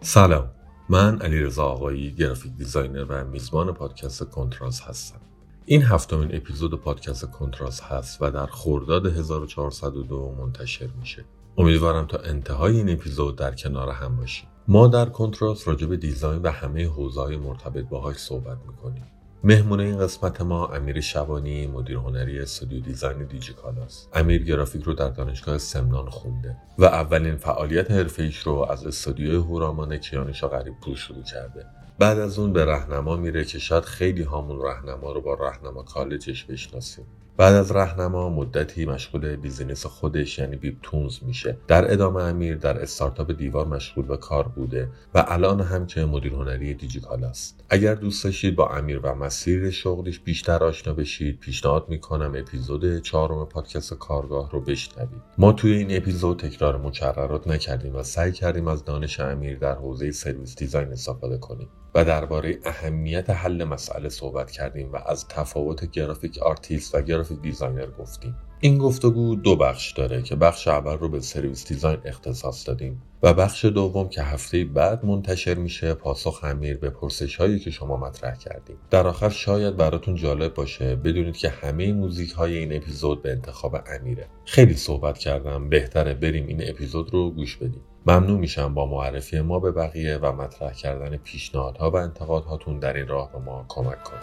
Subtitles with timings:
[0.00, 0.50] سلام.
[0.88, 5.20] من علیرضا آقایی graphic designer و میزبان پادکست کنتراست هستم.
[5.64, 11.24] این هفتمین اپیزود پادکست کنتراست هست و در خرداد 1402 منتشر میشه.
[11.58, 16.42] امیدوارم تا انتهای این اپیزود در کنار هم باشیم ما در کنتراست راجع به design
[16.42, 19.04] و همه حوزه‌های مرتبط باهاش صحبت می‌کنیم.
[19.44, 25.08] مهمون این قسمت ما امیر شبانی مدیر هنری استودیو design دیجیکالاست امیر گرافیک رو در
[25.08, 31.22] دانشگاه سمنان خونده و اولین فعالیت حرفه‌ایش رو از استودیوی هورامان کیانشا غریب پور شروع
[31.22, 31.66] کرده.
[31.98, 36.44] بعد از اون به رهنما میره که شاید خیلی هامون رهنما رو با رهنما کالجش
[36.44, 37.06] بشناسیم.
[37.38, 41.56] بعد از رهنما مدتی مشغول business خودش یعنی بیب تونز میشه.
[41.68, 46.32] در ادامه امیر در استارتاپ دیوار مشغول به کار بوده و الان هم که مدیر
[46.32, 47.64] هنری دیجیکالاست.
[47.68, 53.46] اگر دوست داشتید با امیر و مسیر شغلش بیشتر آشنا بشید پیشنهاد می‌کنم اپیزود چهارم
[53.46, 55.22] پادکست کارگاه رو بشنوید.
[55.38, 60.12] ما توی این اپیزود تکرار مکررات نکردیم و سعی کردیم از دانش امیر در حوزه
[60.12, 61.68] service design استفاده کنیم.
[61.94, 67.90] و درباره اهمیت حل مسئله صحبت کردیم و از تفاوت graphic artist و graphic designer
[67.98, 68.36] گفتیم.
[68.60, 73.34] این گفتگو دو بخش داره که بخش اول رو به service design اختصاص دادیم و
[73.34, 78.34] بخش دوم که هفته بعد منتشر میشه پاسخ امیر به پرسش هایی که شما مطرح
[78.34, 78.76] کردیم.
[78.90, 83.76] در آخر شاید براتون جالب باشه بدونید که همه موزیک های این اپیزود به انتخاب
[83.86, 84.26] امیره.
[84.44, 87.82] خیلی صحبت کردم بهتره بریم این اپیزود رو گوش بدیم.
[88.08, 93.08] ممنون میشم با معرفی ما به بقیه و مطرح کردن پیشنهادها و انتقادهاتون در این
[93.08, 94.22] راه به ما کمک کنید.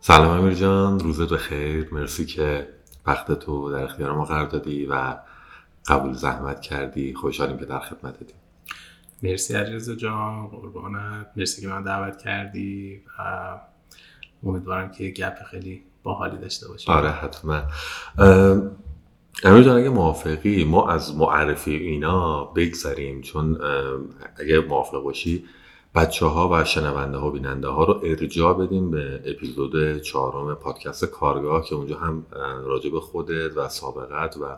[0.00, 1.88] سلام امیر جان روزت بخیر.
[1.92, 2.68] مرسی که
[3.06, 5.16] وقت تو در اختیار ما قرار دادی و
[5.86, 8.34] قبول زحمت کردی خوشحالیم که در خدمت دی
[9.22, 11.26] مرسی عزیز جان قربانت.
[11.36, 13.58] مرسی که من دعوت کردی و
[14.44, 16.94] امیدوارم که گپ خیلی باحالی داشته باشیم.
[16.94, 17.62] آره حتما.
[19.44, 23.58] امیر جان اگه موافقی ما از معرفی اینا بگذریم چون
[24.40, 25.44] اگه موافق باشی
[25.94, 31.04] بچه ها و شنونده ها و بیننده ها رو ارجاع بدیم به اپیزود چهارم پادکست
[31.04, 32.26] کارگاه که اونجا هم
[32.64, 34.56] راجع به خودت و سابقت و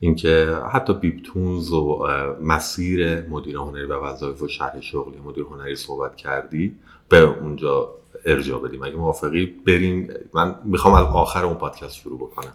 [0.00, 2.06] اینکه حتی بیپتونز و
[2.42, 6.76] مسیر مدیر هنری و وظایف و شرح شغلی مدیر هنری صحبت کردی
[7.08, 7.88] به اونجا
[8.24, 8.82] ارجاع بدیم.
[8.82, 10.08] اگه موافقی بریم.
[10.34, 12.52] من می‌خوام از آخر اون پادکست شروع بکنم.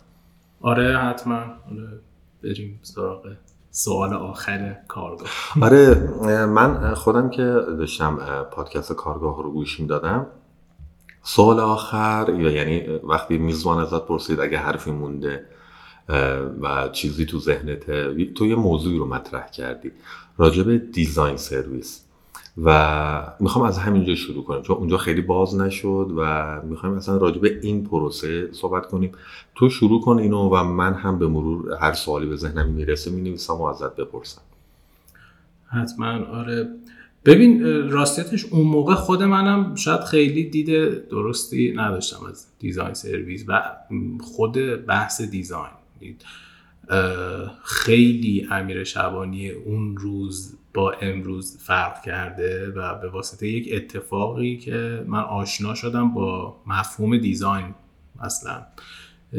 [0.62, 1.36] آره حتما.
[1.36, 2.00] آره
[2.44, 3.34] بریم سراغ
[3.72, 5.30] سوال آخر کارگاه.
[5.62, 7.44] آره من خودم که
[7.78, 10.28] داشتم پادکست کارگاه رو گوش می‌دادم.
[11.24, 15.46] سوال آخر یعنی وقتی میزبان ازت پرسید اگه حرفی مونده
[16.62, 19.92] و چیزی تو ذهنته تو یه موضوعی رو مطرح کردی
[20.38, 22.06] راجع به دیزاین سرویس.
[22.64, 27.40] و می‌خوام از همینجا شروع کنیم چون اونجا خیلی باز نشد و می‌خوایم اصلا راجع
[27.40, 29.12] به این پروسه صحبت کنیم.
[29.56, 33.54] تو شروع کن اینو و من هم به مرور هر سوالی به ذهنم می‌رسه می‌نویسم
[33.54, 34.42] و ازت بپرسم.
[35.68, 36.70] حتما آره.
[37.26, 43.62] ببین راستیتش اون موقع خود منم شاید خیلی دیده درستی نداشتم از دیزاین سرویس و
[44.22, 45.81] خود بحث دیزاین.
[47.64, 55.04] خیلی امیر شبانی اون روز با امروز فرق کرده و به واسطه یک اتفاقی که
[55.08, 57.76] من آشنا شدم با مفهوم دیزاین
[58.20, 58.62] اصلا.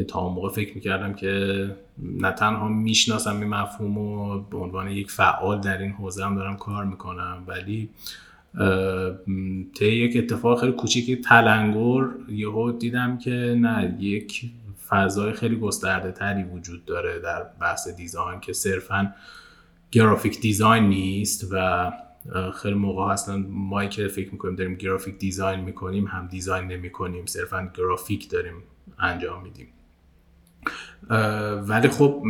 [0.07, 1.65] تا اون موقع فکر می‌کردم که
[1.97, 6.57] نه تنها می‌شناسم این مفهوم و به عنوان یک فعال در این حوزه هم دارم
[6.57, 7.89] کار می‌کنم ولی
[9.73, 14.51] طی یک اتفاق خیلی کوچیک تلنگر یهو دیدم که نه یک
[14.93, 19.13] فضای خیلی گسترده تری وجود داره در بحث دیزاین که صرفا
[19.91, 21.91] گرافیک دیزاین نیست و
[22.61, 27.71] خیلی موقع اصلا ما که فکر می‌کنیم داریم گرافیک دیزاین می‌کنیم هم دیزاین نمی‌کنیم صرفا
[27.73, 28.53] گرافیک داریم
[28.99, 29.67] انجام میدیم.
[31.67, 32.23] ولی خب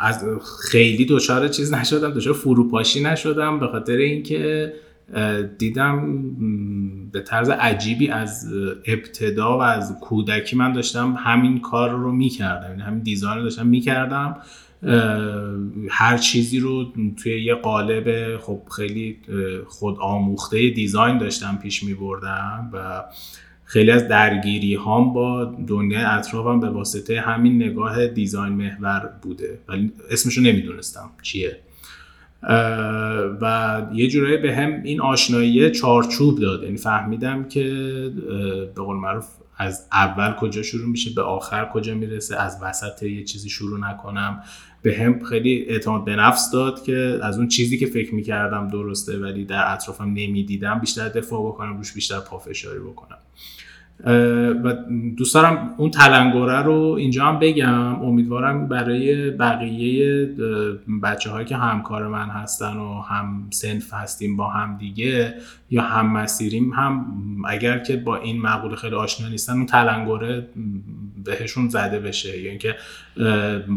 [0.00, 0.24] از
[0.70, 4.72] خیلی دچار چیز نشدم دچار فروپاشی نشدم به خاطر اینکه
[5.58, 6.22] دیدم
[7.12, 8.52] به طرز عجیبی از
[8.86, 12.70] ابتدا و از کودکی من داشتم همین کار رو می‌کردم.
[12.70, 14.36] یعنی همین دیزاین رو داشتم می‌کردم.
[15.90, 19.16] هر چیزی رو توی یه قالب خب خیلی
[19.66, 23.04] خود آموخته دیزاین داشتم پیش می بردم و
[23.64, 29.58] خیلی از درگیری هام با دنیای اطرافم به واسطه همین نگاه دیزاین محور بوده.
[29.68, 31.56] ولی اسمشو نمی‌دونستم چیه.
[33.40, 36.62] و یه جورایی به هم این آشنایی چارچوب داد.
[36.62, 37.64] یعنی فهمیدم که
[38.74, 39.26] به قول معروف
[39.56, 44.42] از اول کجا شروع میشه به آخر کجا می‌رسه از وسط یه چیزی شروع نکنم.
[44.82, 49.18] به هم خیلی اعتماد به نفس داد که از اون چیزی که فکر می‌کردم درسته
[49.18, 53.18] ولی در اطرافم نمی‌دیدم بیشتر دفاع بکنم روش بیشتر پافشاری بکنم.
[54.64, 54.74] و
[55.16, 58.02] دوست دارم اون تلنگره رو اینجا هم بگم.
[58.02, 60.26] امیدوارم برای بقیه
[61.02, 65.34] بچه هایی که همکار من هستن و هم سنف هستیم با هم دیگه
[65.70, 67.06] یا هم مسیریم هم
[67.48, 70.46] اگر که با این مقوله خیلی آشنا نیستن اون تلنگره
[71.24, 72.40] بهشون زده بشه.
[72.40, 72.76] یا اینکه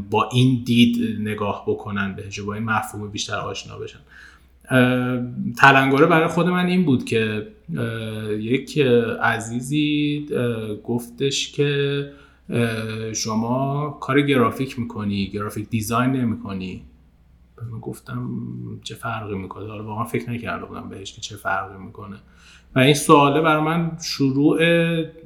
[0.09, 3.99] با این دید نگاه بکنن بهش با این مفهوم بیشتر آشنا بشن.
[5.57, 7.47] تلنگره برای خود من این بود که
[8.39, 8.77] یک
[9.21, 10.25] عزیزی
[10.83, 12.11] گفتش که
[13.13, 16.83] شما کار گرافیک می‌کنی graphic design نمی‌کنی.
[17.71, 18.29] من گفتم
[18.83, 22.15] چه فرقی می‌کنه؟ حالا واقعا فکر نکرده بودم بهش که چه فرقی می‌کنه.
[22.75, 24.59] و این سواله برای من شروع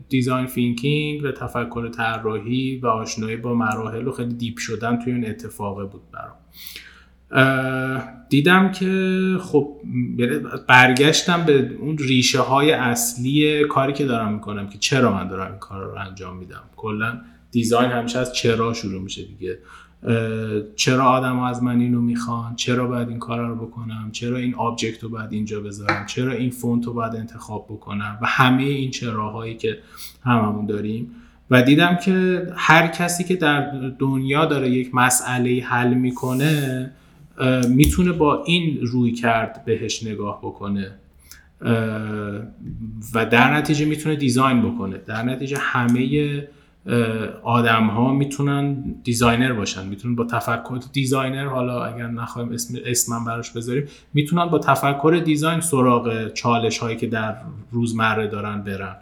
[0.10, 5.26] design thinking و تفکر طراحی و آشنایی با مراحل و خیلی deep شدن توی اون
[5.26, 6.36] اتفاقه بود برام.
[8.30, 9.78] دیدم که خب
[10.18, 15.52] یعنی برگشتم به اون ریشه های اصلی کاری که دارم می‌کنم که چرا من دارم
[15.52, 16.64] این کار رو انجام میدم.
[16.76, 19.60] کلا design همیشه از چرا شروع میشه دیگه.
[20.76, 25.04] چرا آدما از من اینو می‌خوان؟ چرا باید این کار رو بکنم؟ چرا این object
[25.04, 29.56] رو باید اینجا بذارم؟ چرا این فونت رو باید انتخاب بکنم؟ و همه این چراهایی
[29.56, 29.78] که
[30.24, 31.12] هممون داریم.
[31.52, 36.92] و دیدم که هر کسی که در دنیا داره یک مسئله حل می‌کنه
[37.70, 40.92] می‌تونه با این رویکرد بهش نگاه بکنه.
[43.14, 44.98] و در نتیجه می‌تونه design بکنه.
[44.98, 46.48] در نتیجه همه
[47.44, 49.88] آدم ها می‌تونن designer باشن.
[49.88, 55.62] می‌تونن با تفکر designer حالا اگر نخواهیم اسم اسمم براش بذاریم می‌تونن با تفکر design
[55.62, 57.36] سراغ چالش هایی که در
[57.72, 58.96] روزمره دارن برن.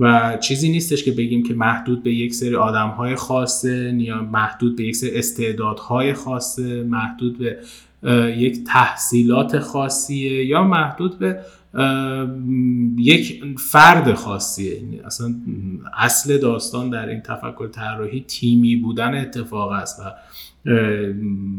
[0.00, 4.76] و چیزی نیستش که بگیم که محدود به یک سری آدم های خاصه یا محدود
[4.76, 7.58] به یک سری استعدادهای خاصه محدود به
[8.36, 11.40] یک تحصیلات خاصیه یا محدود به
[12.98, 14.82] یک فرد خاصیه.
[15.04, 15.34] اصلا
[15.98, 20.12] اصل داستان در این تفکر طراحی تیمی بودن اتفاق است و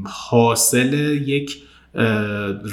[0.05, 0.93] حاصل
[1.27, 1.63] یک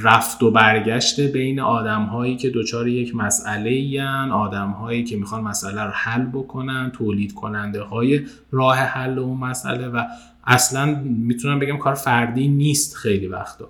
[0.02, 5.42] رفت و برگشت بین آدم هایی که دچار یک مسئله این آدم هایی که می‌خوان
[5.42, 8.20] مسئله رو حل بکنن تولید کننده های
[8.50, 10.04] راه حل اون مسئله و
[10.46, 13.68] اصلا می‌تونم بگم کار فردی نیست خیلی وقتا.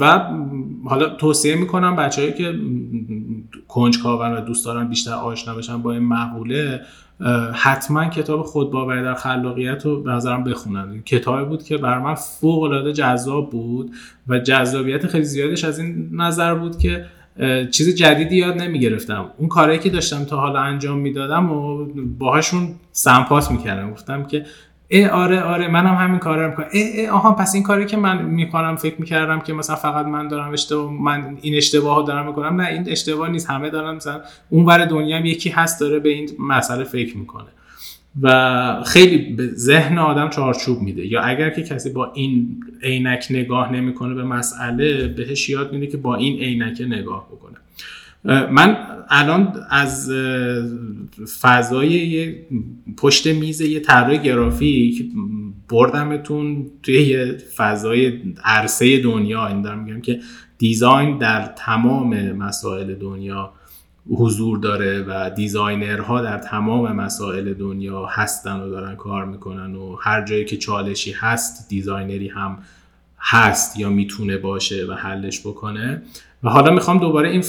[0.00, 0.30] و
[0.84, 2.54] حالا توصیه می‌کنم بچههایی که
[3.68, 6.80] کنجکاون و دوست دارن بیشتر آشنا بشن با این مقوله
[7.54, 11.02] حتما کتاب خودباوری در خلاقیت رو به نظرم بخونن.
[11.02, 13.90] کتابی بود که بر من فوق العاده جذاب بود
[14.28, 17.04] و جذابیت خیلی زیادش از این نظر بود که
[17.70, 21.86] چیز جدیدی یاد نمی گرفتم اون کارهایی که داشتم تا حالا انجام می‌دادم و
[22.18, 23.90] باهاشون سمپاس می‌کردم.
[23.90, 24.46] گفتم که
[24.90, 26.66] ای آره آره منم هم همین کارا رو می‌کنم.
[26.72, 30.28] ای, ای آها پس این کاری که من می‌کنم فکر می‌کردم که مثلا فقط من
[30.28, 32.60] دارم اشتباه من این اشتباه ها دارم می‌کنم.
[32.60, 33.50] نه این اشتباه نیست.
[33.50, 34.20] همه دارن مثلا
[34.50, 37.46] اون ور دنیا هم یکی هست داره به این مسئله فکر می‌کنه.
[38.22, 41.06] و خیلی به ذهن آدم چارچوب میده.
[41.06, 45.96] یا اگر که کسی با این عینک نگاه نمی‌کنه به مسئله بهش یاد میده که
[45.96, 47.56] با این عینک نگاه بکنه.
[48.28, 48.76] من
[49.10, 50.10] الان از
[51.40, 52.34] فضای
[52.96, 55.04] پشت میز یه طراح گرافیک
[55.68, 59.46] بردمتون توی یه فضای عرصه دنیا.
[59.46, 60.20] این دارم میگم که
[60.58, 63.52] design در تمام مسائل دنیا
[64.10, 69.96] حضور داره و designer ها در تمام مسائل دنیا هستن و دارن کار می‌کنن و
[69.96, 72.58] هر جایی که چالشی هست designer ی هم
[73.18, 76.02] هست یا می‌تونه باشه و حلش بکنه.
[76.42, 77.42] و حالا می‌خوام دوباره این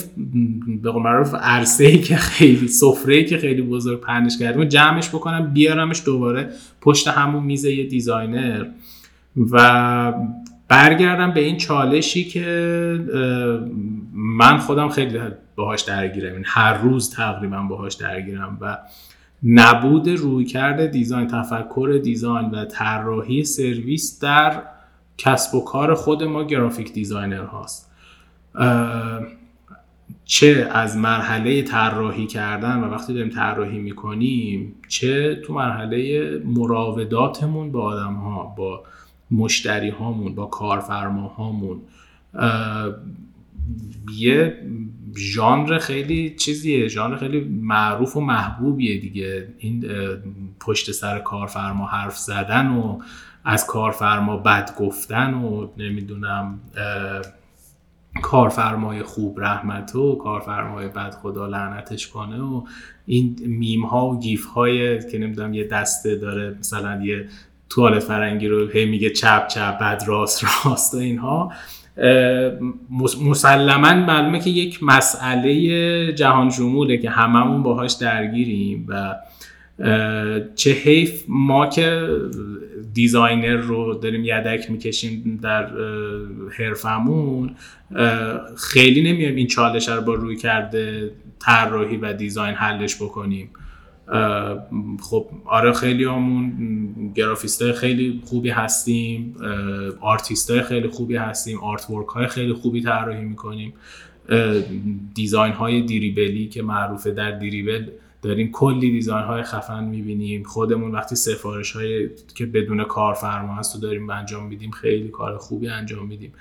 [0.81, 5.09] به قول معروف عرصه ای که خیلی سفره ای که خیلی بزرگ پهنش کردیم جمعش
[5.09, 6.49] بکنم بیارمش دوباره
[6.81, 8.65] پشت همون میز یه designer.
[9.51, 10.13] و
[10.67, 12.45] برگردم به این چالشی که
[14.13, 15.19] من خودم خیلی
[15.55, 16.33] باهاش درگیرم.
[16.33, 18.77] این هر روز تقریبا باهاش درگیرم و
[19.43, 24.61] نبود رویکرد design تفکر design و طراحی سرویس در
[25.17, 27.88] کسب و کار خود ما graphic designer هاست.
[30.25, 37.81] چه از مرحله طراحی کردن و وقتی داریم طراحی می‌کنیم چه تو مرحله مراوداتمون با
[37.81, 38.83] آدم ها با
[39.31, 41.81] مشتری هامون با کارفرما هامون
[44.17, 44.57] یه
[45.17, 49.47] ژانر خیلی چیزیه ژانر خیلی معروف و محبوبیه دیگه.
[49.57, 49.85] این
[50.59, 52.99] پشت سر کارفرما حرف زدن و
[53.43, 56.59] از کارفرما بد گفتن و نمی‌دونم
[58.21, 62.63] کارفرمای خوب رحمت و کارفرمای بد خدا لعنتش کنه و
[63.05, 67.25] این میم ها و گیف های که نمی‌دونم یه دسته داره مثلا یه
[67.69, 71.51] توالت فرنگی رو هی میگه چپ چپ بد راست راست و اینها
[73.21, 79.15] مسلما معلومه که یک مسئله جهان شموله که هممون باهاش درگیریم و
[80.55, 82.07] چه حیف ما که
[82.93, 85.69] designer رو داریم یدک می‌کشیم در
[86.57, 87.55] حرفمون
[88.57, 93.49] خیلی نمیایم این چالش رو با رویکرد طراحی و design حلش بکنیم.
[95.01, 96.53] خب آره خیلی همون
[97.15, 99.35] گرافیست خیلی خوبی هستیم
[100.01, 103.73] آرتیست های خیلی خوبی هستیم artwork های خیلی خوبی طراحی می‌کنیم.
[105.15, 107.85] design های Dribbble ی که معروفه در Dribbble
[108.21, 110.43] داریم کلی design های خفن می‌بینیم.
[110.43, 115.67] خودمون وقتی سفارش های که بدون کارفرما هست و داریم انجام میدیم خیلی کار خوبی
[115.67, 116.33] انجام میدیم.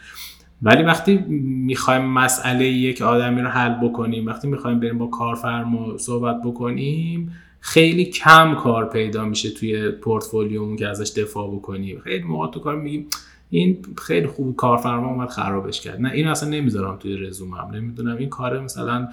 [0.62, 1.16] ولی وقتی
[1.66, 8.04] می‌خوایم مسئله یک آدمی رو حل بکنیم وقتی می‌خوایم بریم با کارفرما صحبت بکنیم خیلی
[8.04, 12.00] کم کار پیدا میشه توی پورتفولیومون که ازش دفاع بکنیم.
[12.04, 13.06] خیلی موقع تو کار میگیم
[13.50, 16.00] این خیلی خوب کارفرما اومد خرابش کرد.
[16.00, 17.70] نه این اصلا نمی‌ذارم توی رزومم.
[17.74, 19.08] نمی‌دونم این کار مثلا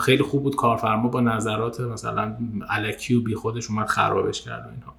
[0.00, 2.34] خیلی خوب بود کارفرما با نظرات مثلا
[2.70, 4.94] الکی و بی خودش اومد خرابش کرد و اینها.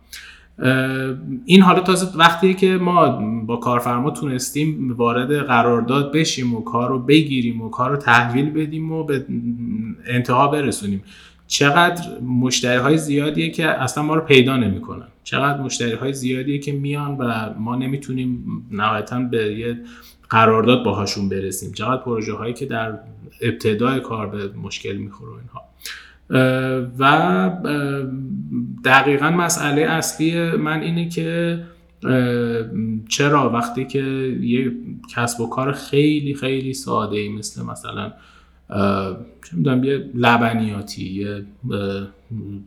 [1.45, 3.09] این حالا تازه وقتی که ما
[3.45, 8.91] با کارفرما تونستیم وارد قرارداد بشیم و کار رو بگیریم و کار رو تحویل بدیم
[8.91, 9.25] و به
[10.07, 11.03] انتها برسونیم.
[11.49, 15.07] چقدر مشتری های زیادیه که اصلا ما رو پیدا نمی‌کنن.
[15.23, 19.79] چقدر مشتری های زیادیه که میان و ما نمی‌تونیم نهایتا به یه
[20.29, 21.71] قرارداد باهاشون برسیم.
[21.71, 22.93] چقدر پروژه هایی که در
[23.41, 25.61] ابتدای کار به مشکل می‌خوره اینها.
[26.99, 27.51] و
[28.85, 31.59] دقیقا مسئله اصلی من اینه که
[33.09, 34.03] چرا وقتی که
[34.41, 34.71] یه
[35.15, 38.13] کسب و کار خیلی خیلی ساده ای مثل مثلا
[38.69, 41.45] چه می‌دونم یه لبنیاتی یه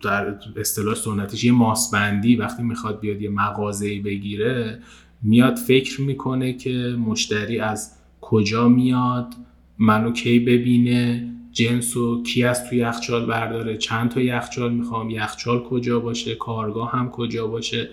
[0.03, 4.79] در اصطلاح سنتیش یه ماسبندی وقتی می‌خواد بیاد یه مغازه بگیره
[5.23, 9.35] میاد فکر می‌کنه که مشتری از کجا میاد
[9.79, 15.63] منو کی ببینه جنس و کی از توی یخچال برداره چند تا یخچال می‌خوام یخچال
[15.63, 17.89] کجا باشه کارگاه هم کجا باشه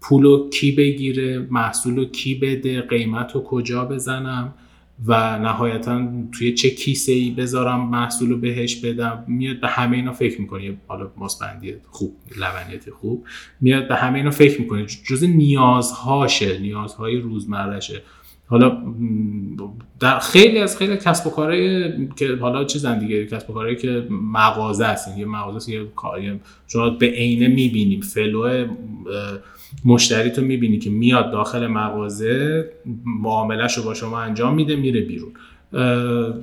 [0.00, 4.54] پولو کی بگیره محصولو کی بده قیمت رو کجا بزنم.
[5.06, 10.12] و نهایتا توی چه کیسه ای بذارم محصول رو بهش بدم میاد به همه اینا
[10.12, 10.76] فکر می‌کنه.
[10.86, 13.26] حالا ماسبندی خوب لبنیت خوب.
[13.60, 14.86] میاد به همه اینا فکر می‌کنه.
[14.86, 18.02] جز نیازهاشه نیازهای روزمرهشه.
[18.46, 18.82] حالا
[20.00, 24.06] در خیلی از خیلی کسب و کارهای که حالا چیزن دیگه کسب و کارهایی که
[24.10, 28.00] مغازه است یه مغازه است یه کاری شما به عینه می‌بینیم.
[28.00, 28.66] flow
[29.84, 32.64] مشتری تو می‌بینی که میاد داخل مغازه
[33.04, 35.32] معاملش رو با شما انجام میده میره بیرون.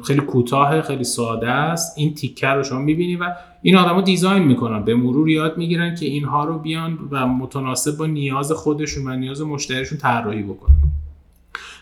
[0.04, 1.98] خیلی کوتاه خیلی ساده است.
[1.98, 3.26] این تیکه رو شما می‌بینی و
[3.62, 4.84] این آدما design می‌کنن.
[4.84, 9.42] به مرور یاد می‌گیرن که اینها رو بیان و متناسب با نیاز خودشون و نیاز
[9.42, 10.76] مشتریشون طراحی بکنن.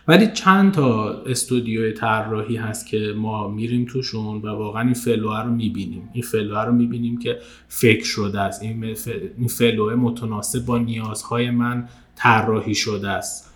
[0.10, 5.44] ولی چند تا استودیو طراحی هست که ما میریم توشون و واقعا این flow ه
[5.44, 6.10] رو می‌بینیم.
[6.14, 7.38] این flow ه رو می‌بینیم که
[7.68, 8.64] فکر شده است.
[8.64, 13.54] این فلوه متناسب با نیازهای من طراحی شده است.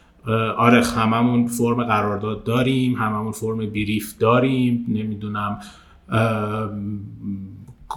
[0.57, 4.85] آره هممون فرم قرارداد داریم هممون فرم بریف داریم.
[4.87, 5.59] نمی‌دونم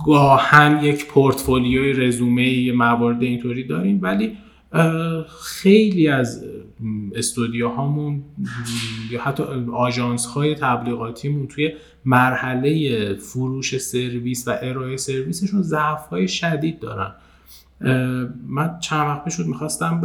[0.07, 3.99] گاهن یک پورتفولیوی رزومه موارد اینطوری داریم.
[4.03, 4.33] ولی
[5.41, 6.45] خیلی از
[7.15, 8.23] استودیوهامون
[9.11, 9.43] یا حتی
[9.73, 11.73] آژانس های تبلیغاتیمون توی
[12.05, 17.15] مرحله فروش سرویس و ارائه سرویسشون ضعف های شدید دارن.
[18.47, 20.01] من چند وقت شد می‌خواستم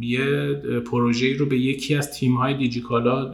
[0.00, 0.54] یه
[0.90, 3.32] پروژه رو به یکی از تیم های دیجیکالا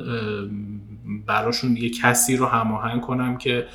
[1.27, 3.67] براشون یه کسی رو هماهنگ کنم که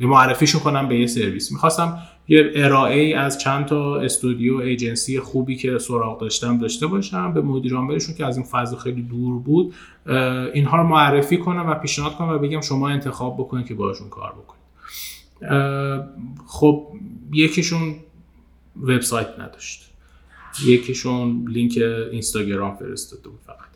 [0.00, 1.52] معرفیشون کنم به یه سرویس.
[1.52, 7.40] می‌خواستم یه ارائه از چند تا استودیو ایجنسی خوبی که سراغ داشتم داشته باشم به
[7.40, 9.74] مدیرعاملشون که از این فضا خیلی دور بود
[10.54, 14.32] اینها رو معرفی کنم و پیشنهاد کنم و بگم شما انتخاب بکنید که باشون کار
[14.32, 14.58] بکنید.
[16.46, 16.86] خب
[17.32, 17.94] یکیشون
[18.82, 19.90] وبسایت نداشت.
[20.66, 21.78] یکیشون لینک
[22.12, 23.67] اینستاگرام فرستاده بود فقط.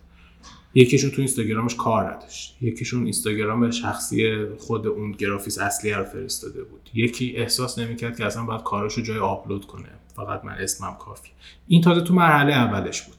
[0.75, 2.57] یکیشون تو اینستاگرامش کار نداشت.
[2.61, 6.91] یکیشون اینستاگرام شخصی خود اون گرافیس اصلی رو فرستاده بود.
[6.95, 9.89] یکی احساس نمی‌کرد که اصلا باید کارش رو جای آپلود کنه.
[10.17, 11.31] فقط من اسمم کافی
[11.69, 13.17] این تازه تو مرحله اولش بود.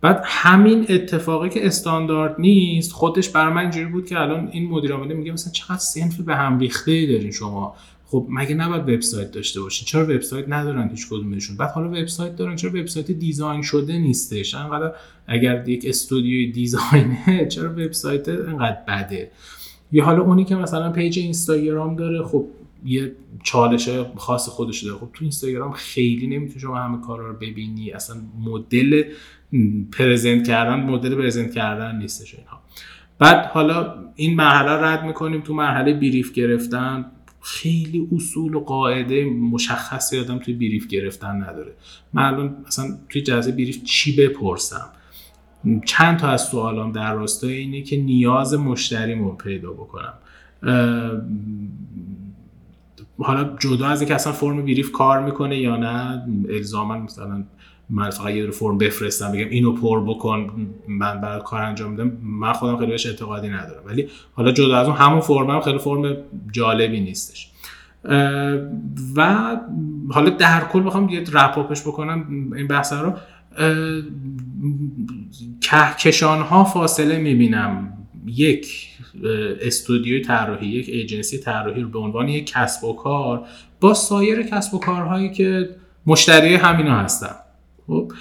[0.00, 4.92] بعد همین اتفاقی که استاندارد نیست خودش بر من اینجوری بود که الان این مدیر
[4.92, 7.76] عامل میگه مثلا چقدر صنف به هم ریخته دارین شما؟
[8.12, 12.56] خب مگه نباید وبسایت داشته باشین؟ چرا وبسایت ندارن هیچ کدومشون؟ بعد حالا وبسایت دارن
[12.56, 14.92] چرا وبسایت design شده نیستش؟ انقدر
[15.26, 19.30] اگر یک استودیوی design ه چرا وبسایت انقدر بده؟
[19.92, 22.46] یا حالا اونی که مثلا page اینستاگرام داره خب
[22.84, 24.98] یه چالش خاص خودش داره.
[24.98, 27.90] خب تو اینستاگرام خیلی نمی‌تونی شما همه کارا رو ببینی.
[27.90, 29.02] اصلا مدل
[29.92, 32.60] present کردن مدل present کردن نیستش اینها.
[33.18, 35.40] بعد حالا این مرحله رد می‌کنیم.
[35.40, 37.04] تو مرحله brief گرفتن
[37.42, 41.72] خیلی اصول و قاعده مشخصی آدم توی brief گرفتن نداره.
[42.12, 44.90] من الان مثلا توی جلسه brief چی بپرسم؟
[45.84, 50.14] چند تا از سوالام در راستای اینه که نیاز مشتریمو پیدا بکنم.
[53.18, 57.44] حالا جدا از اینکه اصلا فرم brief کار می‌کنه یا نه الزاما مثلا
[57.94, 62.12] من فقط یه فرم بفرستم بگم اینو پر بکن من برات کار انجام میدم.
[62.22, 63.82] من خودم خیلی بهش اعتقادی ندارم.
[63.86, 66.16] ولی حالا جدا از اون همون فرم هم خیلی فرم
[66.52, 67.50] جالبی نیستش.
[69.16, 69.56] و
[70.10, 73.12] حالا در کل بخوام یه رپاپش بکنم این بحث رو.
[75.60, 77.92] کهکشان ها فاصله می‌بینم.
[78.26, 78.88] یک
[79.60, 83.44] استودیوی طراحی یک ایجنسی طراحی رو به عنوان یک کسب و کار.
[83.80, 85.68] با سایر کسب و کارهایی که
[86.06, 87.34] مشتری همینا هستن.
[87.92, 88.12] خب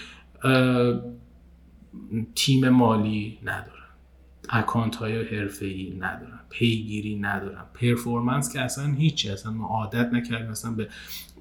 [2.36, 3.68] تیم مالی ندارن.
[4.50, 6.40] account های حرفه ای ندارن.
[6.50, 7.66] پیگیری ندارن.
[7.74, 9.30] performance که اصلا هیچی.
[9.30, 10.88] اصلا ما عادت نکردیم اصلا به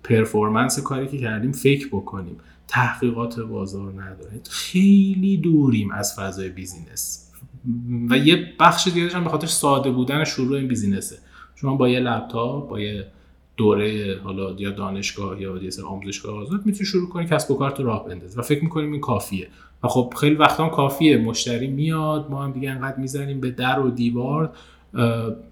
[0.05, 2.37] performance کاری که کردیم فکر بکنیم.
[2.69, 4.41] تحقیقات بازار نداره.
[4.51, 7.31] خیلی دوریم از فضای business.
[8.11, 11.19] و یه بخش دیگه هم به خاطر ساده بودن شروع این business ه.
[11.55, 13.07] شما با یه لپتاپ با یه
[13.61, 17.71] دوره حالا یا دانشگاه یا یه سر آموزشگاه آزاد می‌تونی شروع کنی کسب و کار
[17.71, 19.49] تو راه بندازی و فکر می‌کنیم این کافیه.
[19.83, 23.81] و خب خیلی وقتا هم کافیه مشتری میاد ما هم دیگه انقدر می‌زنیم به در
[23.81, 24.53] و دیوار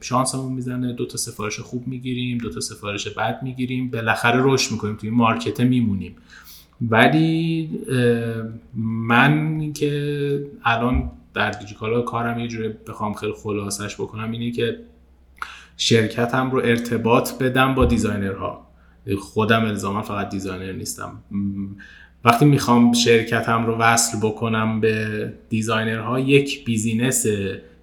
[0.00, 4.72] شانس همون می‌زنه دو تا سفارش خوب می‌گیریم دو تا سفارش بد می‌گیریم بالاخره رشد
[4.72, 6.16] می‌کنیم توی مارکت میمونیم.
[6.80, 7.70] ولی
[8.74, 14.78] من که الان در دیجیکالا کارم یه جوری بخوام خیلی خلاصش بکنم اینه که
[15.80, 18.68] شرکتم رو ارتباط بدم با designer ها.
[19.18, 21.22] خودم الزاما فقط designer نیستم.
[22.24, 27.26] وقتی می‌خوام شرکتم رو وصل بکنم به designer ها یک business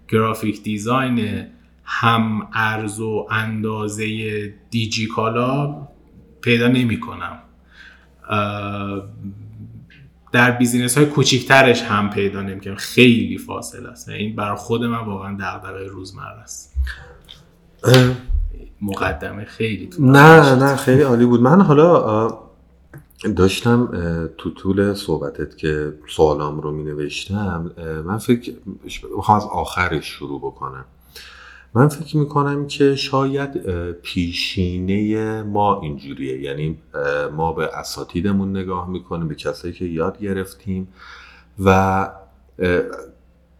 [0.07, 1.45] graphic design
[1.85, 5.87] هم ارز و اندازه دیجی‌کالا
[6.41, 7.39] پیدا نمی کنم
[10.31, 12.75] در business های کوچیکترش هم پیدا نمی‌کنم.
[12.75, 14.09] خیلی فاصله است.
[14.09, 16.74] این برای خود من واقعا دغدغه روزمره است.
[18.81, 21.41] مقدمه خیلی نه نه خیلی عالی بود.
[21.41, 22.45] من حالا
[23.35, 23.89] داشتم
[24.37, 27.71] تو طول صحبتت که سوالام رو می نوشتم
[28.05, 28.53] من فکر
[29.15, 30.85] می‌خوام از آخرش شروع بکنم.
[31.73, 33.57] من فکر می‌کنم که شاید
[33.91, 36.41] پیشینه ما اینجوریه.
[36.41, 36.77] یعنی
[37.35, 40.87] ما به اساتیدمون نگاه می‌کنیم به کسایی که یاد گرفتیم
[41.63, 42.09] و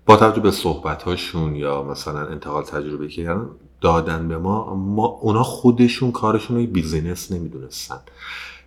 [0.05, 3.45] با توجه به صحبتهاشون یا مثلا انتقال تجربه کردن
[3.86, 8.00] دادن به ما ما اونا خودشون کارشون رو business نمی‌دونستن.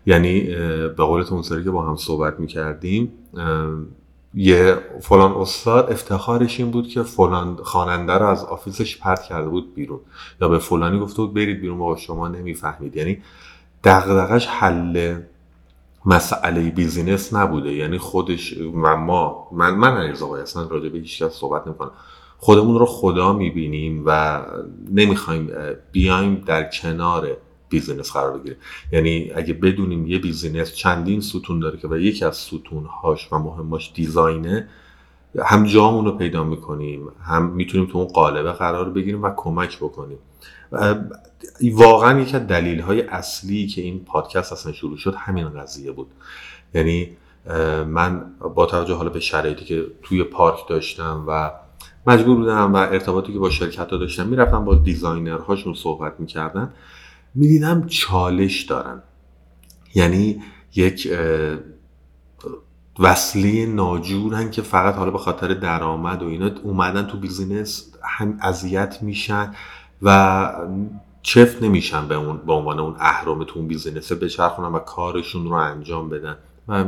[0.06, 0.40] یعنی
[0.88, 3.12] به قولت اون سری که با هم صحبت می‌کردیم
[4.34, 9.48] یه فلان استاد افتخارش این بود که فلان خواننده رو از office ش پرت کرده
[9.48, 10.00] بود بیرون.
[10.40, 12.96] یا به فلانی گفته بود برید بیرون با شما نمی‌فهمید.
[12.96, 13.18] یعنی
[13.84, 15.20] دغدغش حل
[16.06, 17.72] مسئله business نبوده.
[17.72, 21.90] یعنی خودش و ما من من علیرضا اصلا راجع به هیچ صحبت نمی‌کنم.
[22.40, 24.40] خودمون رو خدا می‌بینیم و
[24.90, 25.50] نمی‌خوایم
[25.92, 27.36] بیایم در کنار
[27.68, 28.56] business قرار بگیره
[28.92, 33.92] یعنی اگه بدونیم یه business چندین ستون داره که و یکی از ستونهاش و مهماش
[33.94, 34.68] design ه
[35.38, 40.18] هم جامون رو پیدا می‌کنیم هم می‌تونیم تو اون قالبه قرار بگیریم و کمک بکنیم.
[41.72, 46.06] واقعا یکی از دلیل های اصلی که این پادکست اصلا شروع شد همین قضیه بود.
[46.74, 47.16] یعنی
[47.86, 48.24] من
[48.54, 51.50] با توجه حالا به شرایطی که توی پارک داشتم و
[52.08, 56.72] مجبور بودم و ارتباطی که با شرکت ها داشتم می‌رفتم با designer هاشون صحبت می‌کردن
[57.34, 59.02] می‌دیدم چالش دارن.
[59.94, 60.42] یعنی
[60.74, 61.12] یک
[62.98, 68.98] وصله ناجورن که فقط حالا به خاطر درآمد و اینا اومدن تو business هم اذیت
[69.02, 69.54] میشن
[70.02, 70.52] و
[71.22, 75.44] چفت نمیشن به اون به عنوان اون اهرم تو اون business ه بچرخونن و کارشون
[75.44, 76.36] رو انجام بدن.
[76.68, 76.84] و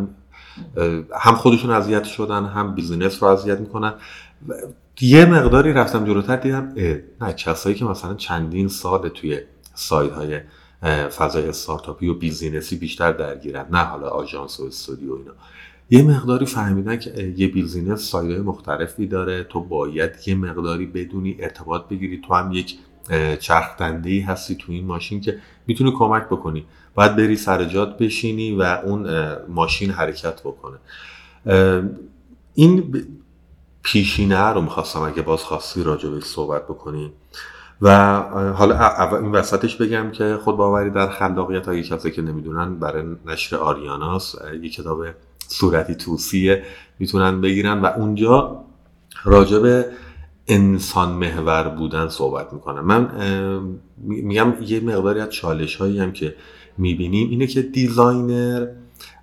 [1.20, 3.92] هم خودشون اذیت شدن هم business رو اذیت می‌کنن.
[5.00, 6.74] یه مقداری رفتم جلوتر دیدم
[7.20, 9.40] نه کسایی که مثلا چندین سال توی
[9.74, 10.40] side های
[11.08, 15.32] فضای استارتاپی و business ی بیشتر درگیرن نه حالا آژانس و استودیو اینا.
[15.90, 21.88] یه مقداری فهمیدن که یه business side مختلفی داره تو باید یه مقداری بدونی ارتباط
[21.88, 22.20] بگیری.
[22.28, 22.78] تو هم یک
[23.38, 26.66] چرخدنده هستی تو این ماشین که می‌تونی کمک بکنی.
[26.94, 29.06] باید بری سر جات بشینی و اون
[29.48, 30.76] ماشین حرکت بکنه.
[32.54, 32.92] این
[33.82, 37.12] پیشینه رو می‌خواستم اگه باز خواستی راجع صحبت بکنیم
[37.82, 38.20] و
[38.56, 43.56] حالا این وسطش بگم که خود باوری در خلاقیت های کسی که نمی‌دونن برای نشر
[43.56, 45.04] آریاناس یه کتاب
[45.48, 46.62] صورتی توسیه
[46.98, 48.64] می‌تونن بگیرن و اونجا
[49.24, 49.86] راجع به
[50.48, 53.10] انسان محور بودن صحبت می‌کنم من
[53.98, 56.34] میگم یه مقداری از چالش هایی هم که
[56.78, 58.66] می‌بینیم اینه که designer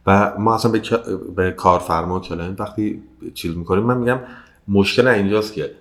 [0.08, 0.82] و ما اصلا به,
[1.36, 4.20] به کارفرما client وقتی چیز می‌کنیم من میگم
[4.68, 5.72] مشکل اینجاست که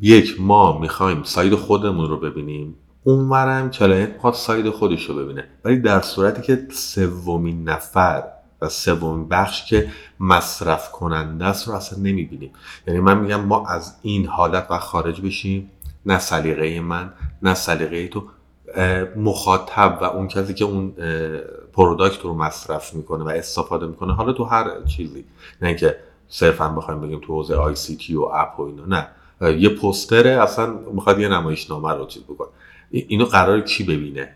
[0.00, 2.74] یک ما می‌خوایم side خودمون رو ببینیم.
[3.04, 5.44] اونورم client می‌خواد side خودش رو ببینه.
[5.64, 8.24] ولی در صورتی که سومین نفر
[8.62, 9.88] و سومین بخش که
[10.20, 12.50] مصرف کننده است رو اصلا نمی‌بینیم.
[12.86, 15.70] یعنی من میگم ما از این حالت و خارج بشیم.
[16.06, 18.24] نه سلیقه من نه سلیقه تو.
[19.16, 20.92] مخاطب و اون کسی که اون
[21.72, 24.14] product رو مصرف می‌کنه و استفاده می‌کنه.
[24.14, 25.24] حالا تو هر چیزی.
[25.62, 25.96] نه اینکه
[26.28, 29.08] صرفا بخوایم بگیم تو حوزه ICT و app و اینا نه.
[29.58, 32.48] یه پوستره اصلا می‌خواد یه نمایشنامه رو چیز بکنه.
[32.90, 34.28] اینو قرار کی ببینه؟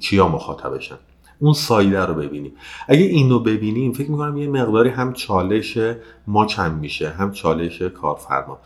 [0.00, 0.98] کیا مخاطبشن؟
[1.38, 2.52] اون side ه رو ببینیم.
[2.88, 5.78] اگه اینو ببینیم فکر می‌کنم یه مقداری هم چالش
[6.26, 8.58] ما کم میشه هم چالش کارفرما.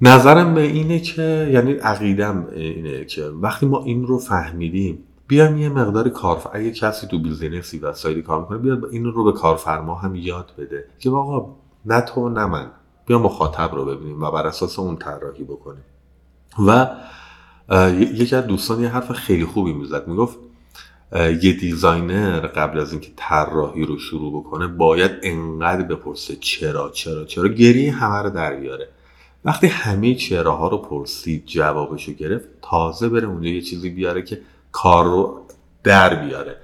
[0.00, 4.98] نظرم به اینه که یعنی عقیدم اینه که وقتی ما این رو فهمیدیم
[5.30, 9.24] بیایم یه مقدار کار اگه کسی تو بیزینسی و سایدی کار می‌کنه بیاد این رو
[9.24, 12.70] به کارفرما هم یاد بده که آقا نه تو نه من.
[13.06, 15.84] بیا مخاطب رو ببینیم و بر اساس اون طراحی بکنیم.
[16.66, 16.86] و
[17.98, 20.08] یکی از دوستان یه حرف خیلی خوبی می‌زد.
[20.08, 20.38] می‌گفت
[21.42, 27.48] یه designer قبل از اینکه طراحی رو شروع بکنه باید انقدر بپرسه چرا چرا چرا.
[27.48, 28.88] گریه همه رو در بیاره.
[29.44, 34.40] وقتی همه چراها رو پرسید جوابش رو گرفت تازه بره اونجا یه چیزی بیاره که
[34.72, 35.40] کار رو
[35.84, 36.56] در بیاره.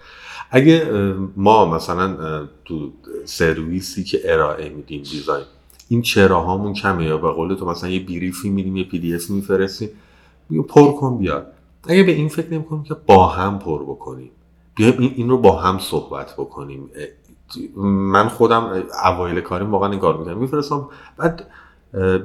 [0.51, 0.91] اگه
[1.37, 2.17] ما مثلا
[2.65, 2.93] تو
[3.25, 5.45] سرویسی که ارائه میدیم design
[5.89, 9.89] این چراهامون کمه یا به قول تو مثلا یه brief ی میدیم یه PDF میفرستیم
[10.69, 11.53] پر کن بیاد.
[11.89, 14.31] اگه به این فکر نمی که با هم پر بکنیم.
[14.75, 16.91] بیایم این رو با هم صحبت بکنیم.
[17.77, 21.47] من خودم اوایل کاریم واقعا این کار می‌کنم میفرستم بعد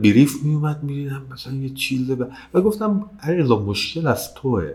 [0.04, 2.18] بریف میومد می‌دیدم مثلا یه چیزه.
[2.54, 4.74] و گفتم علیرضا مشکل از توه.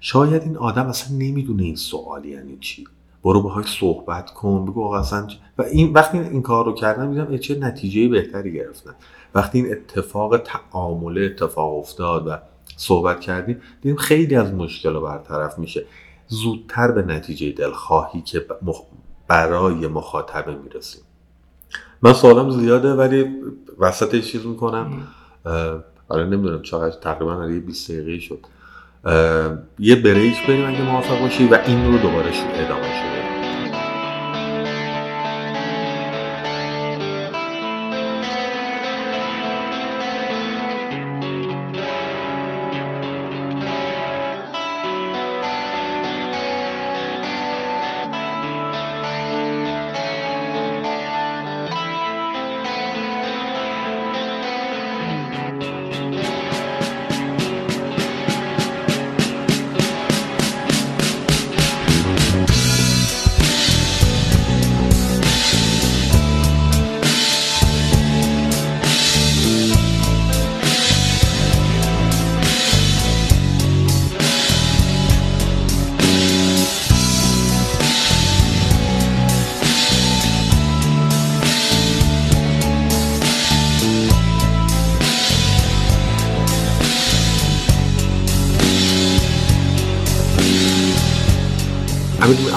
[0.00, 2.84] شاید این آدم اصلا نمی‌دونه این سوال یعنی چی.
[3.24, 7.36] برو باهاش صحبت کن بگو آقا اصلا و این وقتی این کار رو کردم میدم
[7.36, 8.94] چه نتیجه بهتری گرفتن
[9.34, 12.38] وقتی این اتفاق تعامله اتفاق افتاد و
[12.76, 15.84] صحبت کردیم دیدیم خیلی از مشکل رو برطرف میشه.
[16.28, 18.46] زودتر به نتیجه دلخواهی که
[19.28, 21.02] برای مخاطبه می‌رسیم.
[22.02, 23.26] من سوالم زیاده ولی
[23.78, 25.08] وسطش چیز می‌کنم.
[26.08, 28.40] آره نمی‌دونم چقدر تقریبا یه 20 دقیقه شد.
[29.78, 33.25] یه بریک بریم اگه موافق باشی و این رو دوباره ادامه شد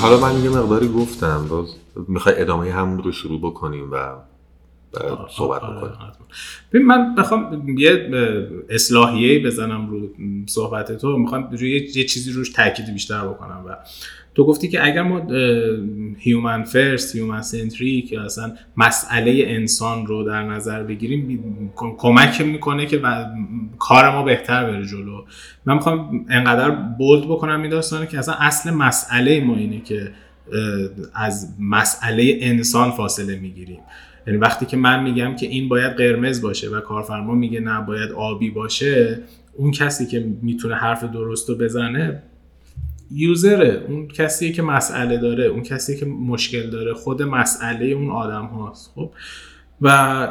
[0.10, 1.76] حالا من یه مقداری گفتم باز
[2.08, 4.16] می‌خوای ادامه همون رو شروع بکنیم و
[5.38, 5.94] صحبت بکنیم.
[6.74, 8.10] ببین من بخوام یه
[8.70, 10.10] اصلاحیه بزنم رو
[10.48, 11.18] صحبت تو.
[11.18, 13.76] می‌خوام روی یه چیزی روش تاکید بیشتر بکنم و
[14.36, 15.22] تو گفتی که اگر ما
[16.18, 23.02] human first human centric یا اصلا مسئله انسان رو در نظر بگیریم کمک می‌کنه که
[23.80, 25.24] کار ما بهتر بره جلو.
[25.66, 30.12] من می‌خوام انقدر بولد بکنم این داستانه که اصلا اصل مسئله ما اینه که
[31.14, 33.80] از مسئله انسان فاصله می‌گیریم.
[34.28, 38.12] یعنی وقتی که من میگم که این باید قرمز باشه و کارفرما میگه نه باید
[38.12, 39.20] آبی باشه
[39.56, 42.24] اون کسی که می‌تونه حرف درست رو بزنه
[43.12, 48.46] یوزره اون کسی که مسئله داره اون کسی که مشکل داره خود مسئله اون آدم
[48.46, 49.12] هاست خب؟
[49.82, 50.28] و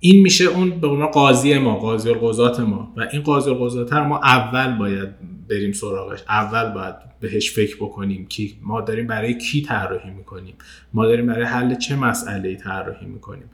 [0.00, 2.92] این میشه اون به عنوان قاضی ما قاضی القضات ما.
[2.96, 5.08] و این قاضی القضات ما اول باید
[5.48, 10.54] بریم سراغش اول باید بهش فکر بکنیم که ما داریم برای کی طراحی می‌کنیم؟
[10.92, 13.50] ما داریم برای حل چه مسئله طراحی می‌کنیم؟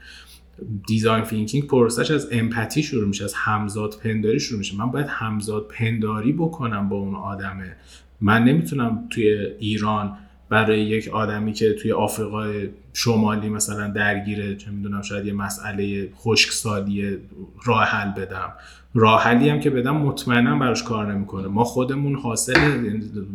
[0.87, 4.77] design thinking پروسش از empathy شروع میشه از همذات پنداری شروع میشه.
[4.77, 7.77] من باید همذات پنداری بکنم با اون آدمه
[8.21, 10.17] من نمی‌تونم توی ایران
[10.49, 17.19] برای یک آدمی که توی آفریقای شمالی مثلا درگیره چه می‌دونم شاید یه مسئله خشکسالی
[17.65, 18.53] راه حل بدم.
[18.95, 21.49] راه حلی هم که بدم مطمئنا براش کار نمی‌کنه.
[21.49, 22.87] ما خودمون حاصل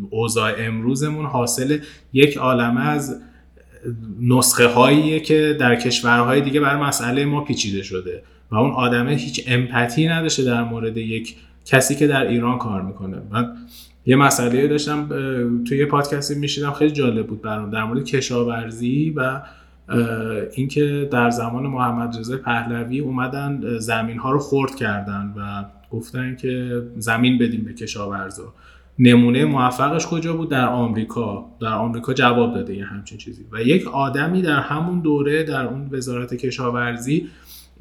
[0.10, 1.80] اوضاع امروزمون حاصل
[2.14, 3.22] یک عالمه از
[4.22, 9.44] نسخه هاییه که در کشورهای دیگه برای مسئله ما پیچیده شده و اون آدمه هیچ
[9.48, 11.36] امپاتی نداشته در مورد یک
[11.66, 13.18] کسی که در ایران کار می‌کنه.
[13.32, 13.54] من
[14.06, 15.08] یه مسئله داشتم
[15.68, 19.42] توی یه پادکستی میشیدم خیلی جالب بود برام در مورد کشاورزی و
[20.54, 26.82] اینکه در زمان محمد رضا پهلوی اومدن زمین ها رو خورد کردن و گفتن که
[26.98, 28.54] زمین بدیم به کشاورزا.
[29.00, 31.46] نمونه موفقش کجا بود؟ در آمریکا.
[31.62, 33.46] در آمریکا جواب داده یه همچین چیزی.
[33.52, 37.28] و یک آدمی در همون دوره در اون وزارت کشاورزی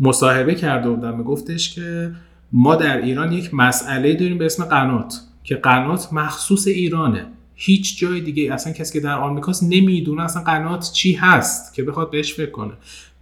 [0.01, 1.15] مصاحبه کرده بودن.
[1.15, 2.11] میگفتش که
[2.53, 7.27] ما در ایران یک مسئله داریم به اسم قنات که قنات مخصوص ایرانه.
[7.59, 12.11] هیچ جای دیگه اصلا کسی که در آمریکاست نمی‌دونه اصلا قنات چی هست که بخواد
[12.11, 12.73] بهش فکر کنه.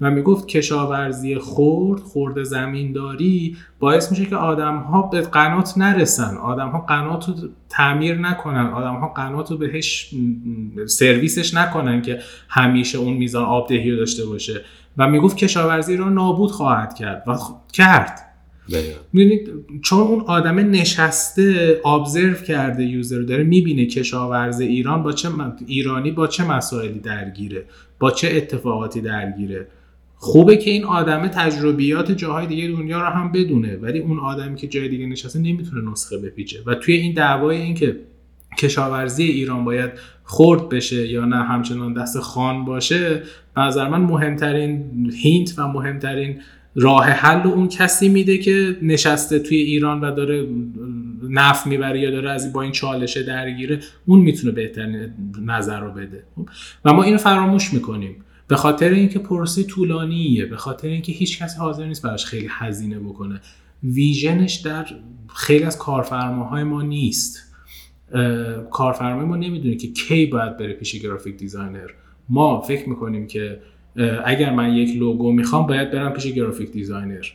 [0.01, 6.37] و می‌گفت کشاورزی خرد خورد زمینداری باعث میشه که آدم ها به قنات نرسن.
[6.37, 7.35] آدم ها قنات رو
[7.69, 8.67] تعمیر نکنن.
[8.67, 10.15] آدم ها قنات رو بهش
[10.87, 14.65] سرویسش نکنن که همیشه اون میزان آبدهی رو داشته باشه.
[14.97, 17.37] و می‌گفت کشاورزی رو نابود خواهد کرد و
[17.73, 18.34] کرد.
[19.13, 19.51] می‌بینید
[19.83, 25.29] چون اون آدم نشسته ابزرو کرده یوزر داره می‌بینه کشاورز ایران با چه
[25.67, 27.65] ایرانی با چه مسائلی درگیره
[27.99, 29.67] با چه اتفاقاتی درگیره.
[30.17, 34.67] خوبه که این آدم تجربیات جاهای دیگه دنیا رو هم بدونه ولی اون آدمی که
[34.67, 36.59] جای دیگه نشسته نمی‌تونه نسخه بپیچه.
[36.67, 37.97] و توی این دعوای این که
[38.59, 39.91] کشاورزی ایران باید
[40.25, 43.23] خرد بشه یا نه همچنان دست خان باشه
[43.57, 44.85] نظر من مهمترین
[45.23, 46.41] هینت و مهمترین
[46.75, 50.49] راه حل اون کسی میده که نشسته توی ایران و داره
[51.29, 55.11] نفع می‌بره یا داره از با این چالشه درگیره اون می‌تونه بهترین
[55.43, 56.23] نظر رو بده.
[56.85, 58.17] و ما اینو فراموش می‌کنیم.
[58.49, 62.99] به خاطر اینکه پروسه طولانیه به خاطر اینکه هیچ کسی حاضر نیست براش خیلی هزینه
[62.99, 63.41] بکنه.
[63.83, 64.87] vision ش در
[65.35, 67.55] خیلی از کارفرماهای ما نیست.
[68.71, 71.91] کارفرمای ما نمی‌دونه که کی باید بره پیش graphic designer.
[72.29, 73.61] ما فکر می‌کنیم که
[74.25, 77.27] اگر من یک لوگو می‌خوام باید برم پیش graphic designer.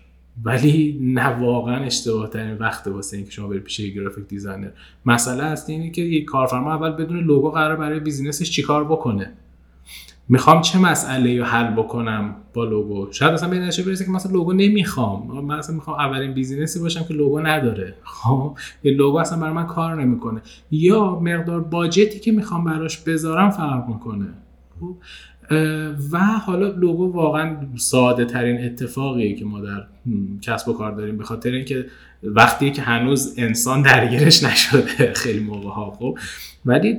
[0.43, 4.69] ولی نه واقعا اشتباه ترین وقت واسه اینکه شما برید پیش graphic designer.
[5.06, 9.34] مسئله هست اینه که یک کارفرما اول بدونه لوگو قراره برای business ش چیکار بکنه.
[10.30, 14.32] می‌خوام چه مسئله رو حل بکنم با لوگو؟ شاید مثلا به نتیجه برسه که مثلا
[14.32, 15.28] لوگو نمی‌خوام.
[15.41, 17.93] من مثلا می‌خوام اولین business ی باشم که لوگو نداره.
[18.04, 20.41] خب یه لوگو اصلا برای من کار نمی‌کنه.
[20.72, 24.28] یا مقدار budget ی که می‌خوام براش بذارم فرق می‌کنه.
[24.80, 24.95] خب
[26.12, 29.88] و حالا لوگو واقعا ساده ترین اتفاقیه که ما در
[30.41, 31.85] کسب و کار داریم به خاطر اینکه
[32.23, 36.17] وقتی که هنوز انسان درگیرش نشده خیلی موقع ها خب.
[36.65, 36.97] ولی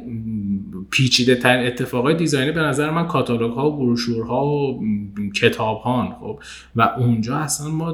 [0.90, 4.80] پیچیده ترین اتفاقای design ی به نظر من کاتالوگ ها و بروشور ها و
[5.36, 6.40] کتاب ها خب.
[6.76, 7.92] و اونجا اصلا ما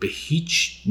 [0.00, 0.82] به هیچ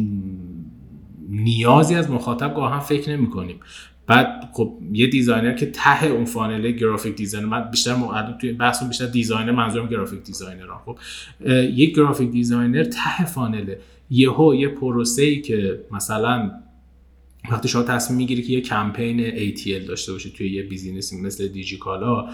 [1.29, 3.59] نیازی از مخاطب گاهاً فکر نمی کنیم
[4.07, 8.83] بعد خب یه designer که ته اون funnel graphic designer من بیشتر مقدم توی بحث
[8.83, 10.97] بیشتر designer منظورم graphic designer خب
[11.73, 16.51] یک graphic designer ته funnel ه یهو یه پروسه ای که مثلا
[17.51, 21.47] وقتی شما تصمیم می‌گیری که یه کمپین ATL داشته باشی توی یه business ی مثل
[21.47, 22.29] دیجی‌کالا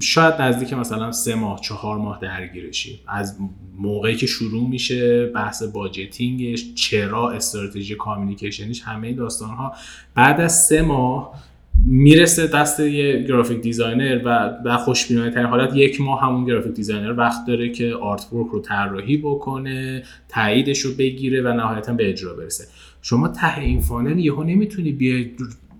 [0.00, 3.38] شاید نزدیک مثلا سه ماه چهار ماه درگیرشی از
[3.78, 9.72] موقعی که شروع میشه بحث budgeting ش چرا استراتژی communication ش همه داستان ها
[10.14, 11.44] بعد از سه ماه
[11.86, 17.14] می‌رسه دست یه graphic designer و در خوشبینانه ترین حالت یک ماه همون graphic designer
[17.18, 22.64] وقت داره که artwork رو طراحی بکنه تاییدش رو بگیره و نهایتا به اجرا برسه.
[23.02, 25.30] شما ته این فانل یهو نمی‌تونی بیای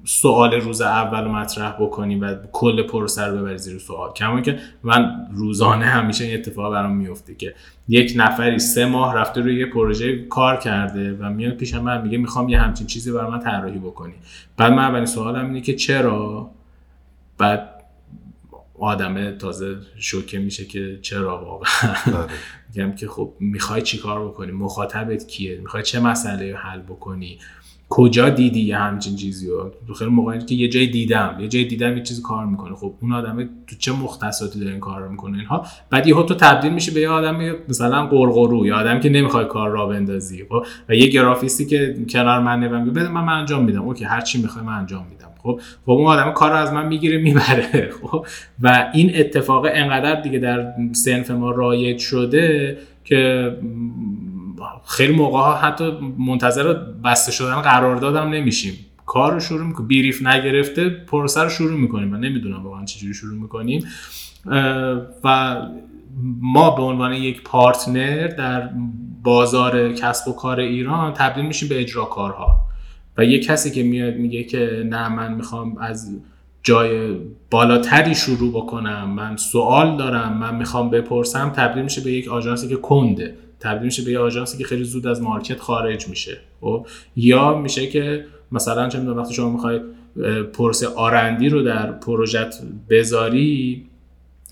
[0.05, 4.13] سوال روز اول مطرح بکنیم و کل پروسه رو ببری زیر سوال.
[4.13, 7.55] کما که من روزانه همیشه این اتفاق برام میفته که
[7.89, 12.19] یک نفری سه ماه رفته روی یه پروژه کار کرده و میاد پیش من میگه
[12.19, 14.15] می‌خوام یه همچین چیزی برای من طراحی بکنی.
[14.57, 16.51] بعد من اولین سوالم اینه که چرا؟
[17.39, 17.71] بعد
[18.79, 22.27] آدمه تازه شوکه میشه که چرا واقعا؟ بله.
[22.75, 27.39] میگم که خب می‌خوای چیکار بکنی؟ مخاطبت کیه؟ می‌خوای چه مسئله رو حل بکنی؟
[27.89, 31.97] کجا دیدی یه همچین چیزی رو؟ خیلی موقعی که یه جای دیدم یه جای دیدم
[31.97, 32.75] یه چیزی کار می‌کنه.
[32.75, 36.35] خب اون آدم تو چه مختصاتی داره این کار رو می‌کنه؟ اینها بعد یهو تو
[36.35, 40.65] تبدیل میشه به یه آدم مثلا قرقرو یا آدم که نمی‌خواد کار را بندازی خب؟
[40.89, 43.83] و یه گرافیستی که کنار من نمی‌دونم بده من, من انجام میدم.
[43.83, 45.29] اوکی هر چی می‌خوای من انجام میدم.
[45.43, 47.91] خب؟ خب اون آدم کار رو از من می‌گیره می‌بره.
[48.03, 48.27] خب؟
[48.63, 53.51] و این اتفاق انقدر دیگه در سنف ما رایج شده که
[54.87, 56.73] خیلی موقع ها حتی منتظر
[57.05, 58.75] بسته شدن قراردادم نمیشیم.
[59.07, 59.89] کار رو شروع می‌کنیم.
[59.89, 63.85] بیریف نگرفته پروسه رو شروع می‌کنیم و نمی‌دونم واقعا چجوری شروع می‌کنیم.
[65.25, 65.57] و
[66.41, 68.71] ما به عنوان یک پارتنر در
[69.23, 72.57] بازار کسب و کار ایران تبدیل میشیم به اجراکارها
[73.19, 76.17] و یه کسی که میاد میگه که نه من می‌خوام از
[76.63, 77.17] جای
[77.51, 79.11] بالاتری شروع بکنم.
[79.11, 80.39] من سوال دارم.
[80.39, 83.37] من می‌خوام بپرسم تبدیل میشه به یک آژانسی که کنده.
[83.65, 86.39] تبدیل میشه به یه آژانسی که خیلی زود از مارکت خارج میشه.
[86.61, 89.81] خب؟ یا میشه که مثلا چه می‌دونم وقتی شما می‌خوای
[90.53, 92.55] پرسه آرندی رو در پروژت
[92.91, 93.85] بذاری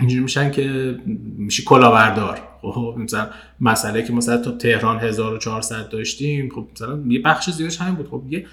[0.01, 0.95] اینجوری میشن که
[1.37, 2.41] میشه کلاوردار.
[2.63, 3.27] خب؟ مثلا
[3.61, 8.09] مسئله که مثلا تو تهران 1400 داشتیم خب مثلا یه بخش زیادش همین بود.
[8.09, 8.47] خب یه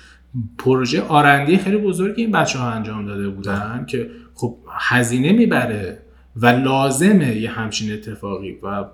[0.58, 6.02] پروژه آرندی خیلی بزرگی این بچه ها انجام داده بودن که خب هزینه می‌بره.
[6.36, 8.86] و لازمه یه همچین اتفاقی و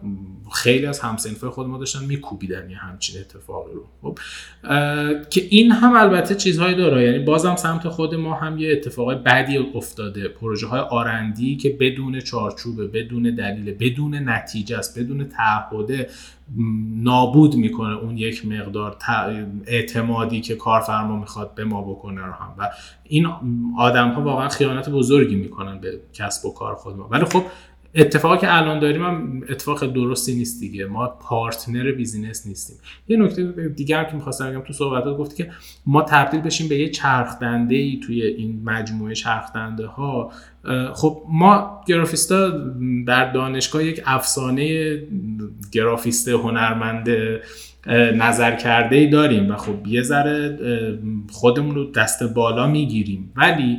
[0.53, 3.85] خیلی از همسنفای خود ما داشتن میکوبیدن یه همچین اتفاقی رو.
[4.01, 4.19] خب
[5.29, 7.03] که این هم البته چیزهایی داره.
[7.03, 10.27] یعنی بازم سمت خود ما هم یه اتفاق بدی افتاده.
[10.27, 16.09] پروژه های آرندی که بدون چارچوبه بدون دلیل بدون نتیجه است بدون تعهده
[16.95, 18.97] نابود می‌کنه اون یک مقدار
[19.67, 22.53] اعتمادی که کارفرما می‌خواد به ما بکنه رو هم.
[22.57, 22.69] و
[23.03, 23.27] این
[23.77, 27.43] آدم ها واقعا خیانت بزرگی می‌کنن به کسب و کار خود ما ولی خب
[27.95, 30.85] اتفاقی که الان داریم هم اتفاق درستی نیست دیگه.
[30.85, 32.77] ما partner business نیستیم.
[33.07, 33.43] یه نکته
[33.75, 35.51] دیگه هم که می‌خواستم بگم تو صحبتات گفتی که
[35.85, 40.31] ما تبدیل بشیم به یه چرخدنده ای توی این مجموعه چرخدنده ها
[40.93, 42.49] خب ما گرافیستا
[43.07, 44.97] در دانشگاه یک افسانه
[45.71, 47.07] گرافیست هنرمند
[47.93, 50.59] نظر کرده ای داریم و خب یه ذره
[51.31, 53.31] خودمون رو دست بالا می‌گیریم.
[53.35, 53.77] ولی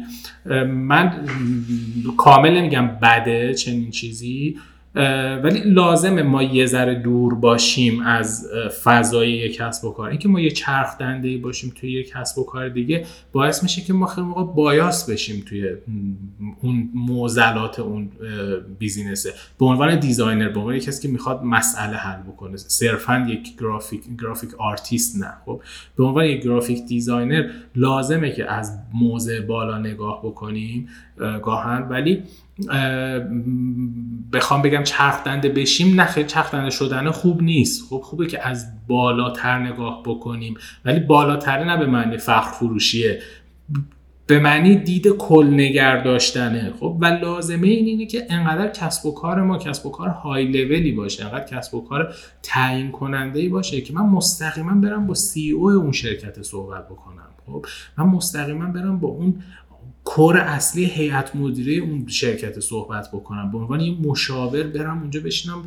[0.67, 1.13] من
[2.17, 4.57] کامل نمیگم بده چنین چیزی.
[5.43, 8.49] ولی لازمه ما یه ذره دور باشیم از
[8.85, 10.09] فضای یک کسب و کار.
[10.11, 13.93] اینکه ما یه چرخ دنده باشیم توی یک کسب و کار دیگه باعث میشه که
[13.93, 15.69] ما خیلی موقع بایاس بشیم توی
[16.63, 18.09] اون معضلات اون
[18.79, 19.33] business ه.
[19.59, 22.57] به عنوان designer به عنوان کسی که می‌خواد مسئله حل بکنه.
[22.57, 25.61] صرفا یک graphic graphic artist نه خب؟
[25.97, 30.89] به عنوان یک graphic designer لازمه که از موضع بالا نگاه بکنیم
[31.43, 31.89] گاهاً.
[31.89, 32.23] ولی
[34.33, 37.85] بخوام بگم چرخدنده بشیم نه چرخدنده شدن خوب نیست.
[37.91, 40.55] خب خوبه که از بالاتر نگاه بکنیم.
[40.85, 43.23] ولی بالاتر نه به معنی فخر فروشیه.
[44.27, 46.73] به معنی دید کل نگر داشتنه.
[46.81, 50.45] خب و لازمه این اینه که انقدر کسب و کار ما کسب و کار های
[50.45, 55.15] لولی باشه انقدر کسب و کار تعیین کننده ای باشه که من مستقیما برم با
[55.15, 57.23] سی او اون شرکت صحبت بکنم.
[57.47, 57.67] خب
[57.99, 59.43] من مستقیما برم با اون
[60.07, 63.51] کور اصلی هیئت مدیره اون شرکت صحبت بکنم.
[63.51, 65.63] به عنوان یه مشاور برم اونجا بشینم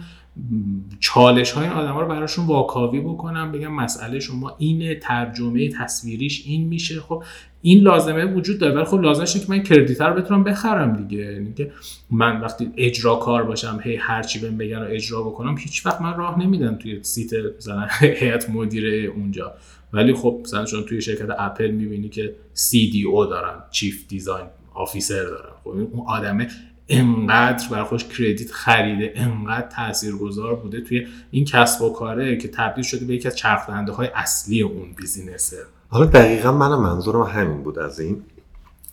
[0.99, 6.67] چالش های آدم ها رو براشون واکاوی بکنم بگم مسئله شما اینه ترجمه تصویریش این
[6.67, 6.99] میشه.
[6.99, 7.23] خب
[7.61, 11.33] این لازمه وجود داره ولی خب لازمه که من credit رو بتونم بخرم دیگه.
[11.33, 11.71] یعنی که
[12.11, 16.01] من وقتی اجرا کار باشم هی هر چی بهم بگن رو اجرا بکنم هیچ وقت
[16.01, 17.87] من راه نمیدم توی seat مثلا
[18.21, 19.53] هیئت مدیره اونجا.
[19.93, 25.53] ولی خب مثلا چون توی شرکت اپل می‌بینی که CDO دارن chief design officer دارن.
[25.63, 26.47] خب اون آدمه
[26.89, 32.83] انقدر برای خودش credit خریده انقدر تاثیرگذار بوده توی این کسب و کاره که تبدیل
[32.83, 35.57] شده به یکی از چرخدنده های اصلی اون business ه.
[35.89, 38.23] حالا دقیقا منم منظورم همین بود از این.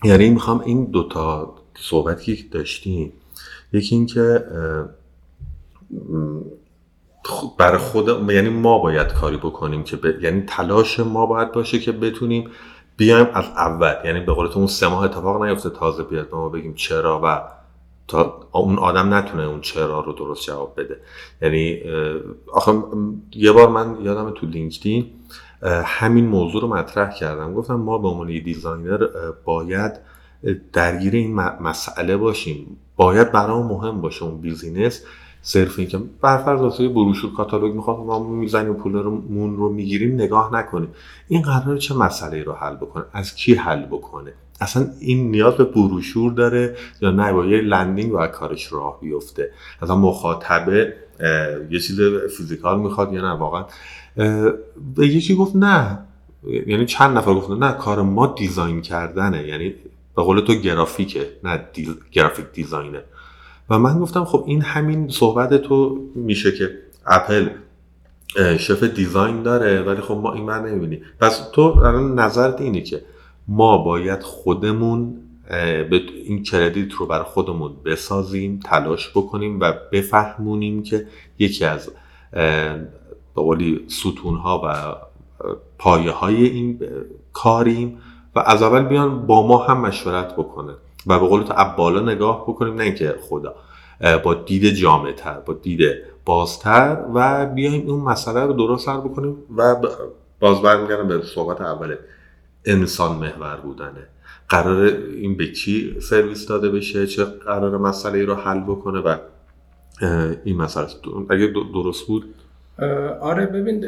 [0.03, 3.13] یعنی می‌خوام این دوتا صحبتی که داشتیم
[3.73, 4.45] یکی این که
[7.57, 12.49] برای خود یعنی ما باید کاری بکنیم که یعنی تلاش ما باید باشه که بتونیم
[12.97, 13.93] بیایم از اول.
[14.05, 17.41] یعنی به قول اون سه ماه اتفاق نیفته تازه بیاد ما بگیم چرا و
[18.07, 20.97] تا اون آدم نتونه اون چرا رو درست جواب بده.
[21.41, 21.81] یعنی
[22.53, 22.83] آخه
[23.35, 25.05] یه بار من یادم تو لینکدین
[25.85, 27.53] همین موضوع رو مطرح کردم.
[27.53, 29.07] گفتم ما به عنوان designer
[29.45, 29.91] باید
[30.73, 32.77] درگیر این مسئله باشیم.
[32.95, 35.03] باید برامون مهم باشه اون business.
[35.47, 40.89] صرف اینکه بر فرض واسه بروشور کاتالوگ می‌خواد ما می‌زنیم پولمون رو می‌گیریم نگاه نکنیم.
[41.27, 45.63] این قراره چه مسئله رو حل بکنه؟ از کی حل بکنه؟ اصلا این نیاز به
[45.63, 49.51] بروشور داره یا نه؟ با یه landing و کارش راه بیفته.
[49.81, 50.93] اصلا مخاطبه
[51.69, 51.99] یه چیز
[52.37, 53.65] physical می‌خواد یا نه؟ واقعا.
[54.95, 55.99] به یکی گفت نه.
[56.67, 59.47] یعنی چند نفر گفتن نه کار ما design کردنه.
[59.47, 59.73] یعنی
[60.15, 61.95] به قول تو گرافیکه نه دیل...
[62.11, 63.03] graphic design ه.
[63.69, 66.69] و من گفتم خب این همین صحبت تو میشه که
[67.05, 67.49] اپل
[68.59, 73.01] chief design داره ولی خب ما این من نمی‌بینی پس تو الان نظرت اینه که
[73.47, 75.15] ما باید خودمون
[75.89, 81.07] به این کردیت رو بر خودمون بسازیم تلاش بکنیم و بفهمونیم که
[81.39, 81.89] یکی از
[83.35, 84.95] به قولی ستون ها و
[85.77, 86.79] پایه های این
[87.33, 87.97] کاریم
[88.35, 90.73] و از اول بیان با ما هم مشورت بکنه.
[91.07, 93.55] و به قول تو بالا نگاه بکنیم نه اینکه خدا
[94.23, 95.81] با دید جامعه تر با دید
[96.25, 99.75] بازتر و بیایم اون مسئله رو درست سر بکنیم و
[100.39, 101.95] باز برمیگردم به صحبت اول
[102.65, 104.07] انسان محور بودنه.
[104.49, 104.85] قراره
[105.15, 109.17] این به کی سرویس داده بشه؟ چه قراره مسئله رو حل بکنه؟ و
[110.43, 110.87] این مسئله
[111.29, 112.33] اگه درست بود؟
[113.21, 113.85] آره ببین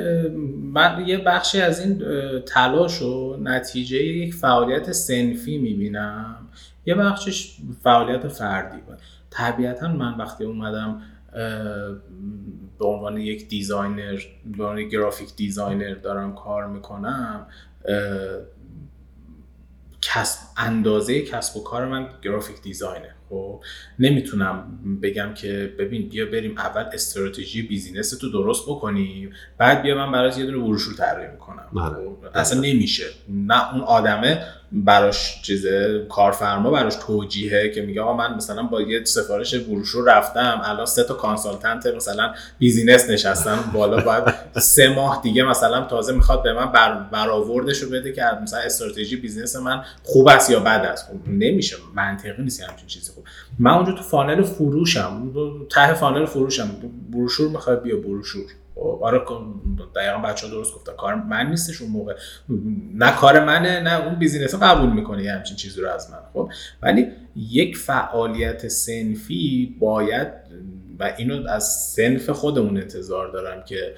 [0.74, 2.04] من یه بخشی از این
[2.42, 6.39] تلاش و نتیجه یک فعالیت صنفی می‌بینم.
[6.90, 8.98] یه بخشش فعالیت فردی بود.
[9.30, 11.02] طبیعتا من وقتی اومدم
[12.80, 17.48] به عنوان یک designer به عنوان graphic designer دارم کار می‌کنم
[20.02, 23.16] کسب اندازه کسب و کار من graphic design ه.
[23.30, 23.64] خب
[24.00, 30.12] نمی‌تونم بگم که ببین بیا بریم اول استراتژی business تو درست بکنیم بعد بیا من
[30.12, 31.66] برای یه دونه بروشور طراحی می‌کنم.
[31.74, 32.06] بله.
[32.06, 33.06] خب، اصلا نمیشه.
[33.30, 39.04] نه اون آدمه براش چیزه کارفرما براش توجیهه که میگه آقا من مثلا با یه
[39.04, 44.24] سفارش بروشور رفتم الان سه تا consultant مثلا business نشستم بالا باید
[44.60, 49.16] سه ماه دیگه مثلا تازه می‌خواد به من بر برآوردش رو بده که مثلا استراتژی
[49.16, 51.08] business من خوب است یا بد است.
[51.08, 53.12] خب نمیشه منطقی نیست همچین چیزی.
[53.12, 53.24] خوب
[53.60, 55.32] من اونجا تو funnel فروشم
[55.72, 56.70] ته funnel فروشم
[57.12, 58.44] بروشور می‌خواد بیا بروشور.
[59.02, 59.22] آره
[59.96, 60.92] دقیقا بچه ها درست گفتن.
[60.98, 62.16] کار من نیستش اون موقع.
[62.94, 66.50] نه کار منه نه اون business قبول می‌کنه یه همچین چیزی رو از من خب.
[66.82, 70.28] ولی یک فعالیت صنفی باید
[71.00, 71.64] و اینو از
[71.96, 73.96] صنف خودمون انتظار دارم که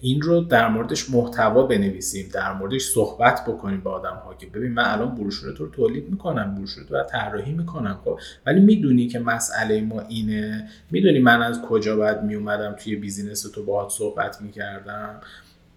[0.00, 4.72] این رو در موردش محتوا بنویسیم در موردش صحبت بکنیم با آدم ها که ببین
[4.72, 9.18] من الان بروشور تو رو تولید می‌کنم بروشور رو طراحی می‌کنم خب؟ ولی می‌دونی که
[9.18, 10.68] مسئله ما اینه.
[10.90, 15.20] می‌دونی من از کجا باید میومدم توی business تو باهات صحبت می‌کردم.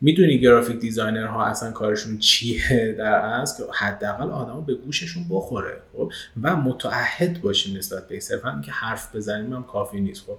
[0.01, 5.81] می‌دونی graphic designer ها اصلا کارشون چیه در است که حداقل آدما به گوششون بخوره
[5.93, 10.37] خب؟ و متعهد باشیم نسبت به صرفا که حرف بزنیم هم کافی نیست خب؟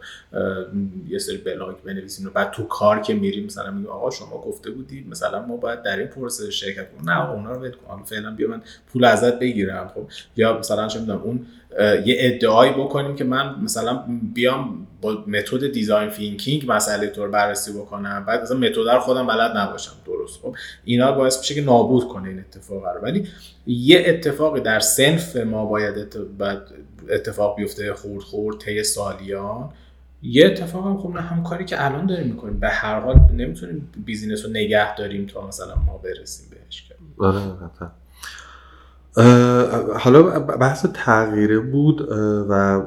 [1.09, 4.71] یه سری بلاگ بنویسیم و بعد تو کار که میریم مثلا میگه آقا شما گفته
[4.71, 7.11] بودید مثلا ما باید در این پروسه شرکت کنیم.
[7.11, 8.03] نه اونا رو ول کن.
[8.05, 11.47] فعلا بیا من پول ازت بگیرم خب؟ یا مثلا چه اون
[12.05, 14.05] یه ادعایی بکنیم که من مثلا
[14.35, 18.25] بیام با متد design thinking مسئله تو رو بررسی بکنم.
[18.29, 20.41] بعد مثلا متد رو خودم بلد نباشم درست.
[20.41, 23.01] خب اینا باعث میشه که نابود کنه این اتفاق رو.
[23.03, 23.29] ولی
[23.67, 26.17] یه اتفاقی در صنف ما باید
[27.09, 29.71] اتفاق بیفته خرد خرد طی سالیان.
[30.23, 32.61] یه اتفاق هم خب هم کاری که الان داریم می‌کنیم.
[32.61, 37.41] به هر حال نمی‌تونیم business رو نگه داریم تا مثلا ما برسیم بهش آره
[39.99, 42.01] حالا بحث تغییره بود
[42.49, 42.83] و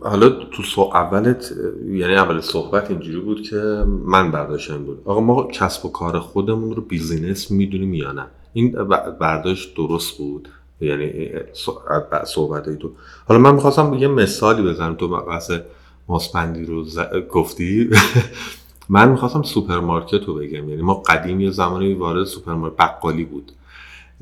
[0.00, 1.52] حالا تو سو اولت
[1.86, 3.56] یعنی اول صحبت اینجوری بود که
[4.04, 5.02] من برداشتم بود.
[5.04, 8.72] آقا ما کسب و کار خودمون رو business می‌دونیم یا نه؟ این
[9.20, 10.48] برداشت درست بود؟
[10.80, 11.30] یعنی
[12.24, 12.92] صحبت تو.
[13.28, 14.94] حالا من می‌خواستم یه مثالی بزنم.
[14.94, 15.50] تو بحث
[16.08, 16.84] ماسپندی رو
[17.30, 17.90] گفتی؟
[18.88, 20.68] من می‌خواستم سوپرمارکت رو بگم.
[20.68, 23.52] یعنی ما قدیم یه زمانی وارد سوپرمارکت بقالی بود.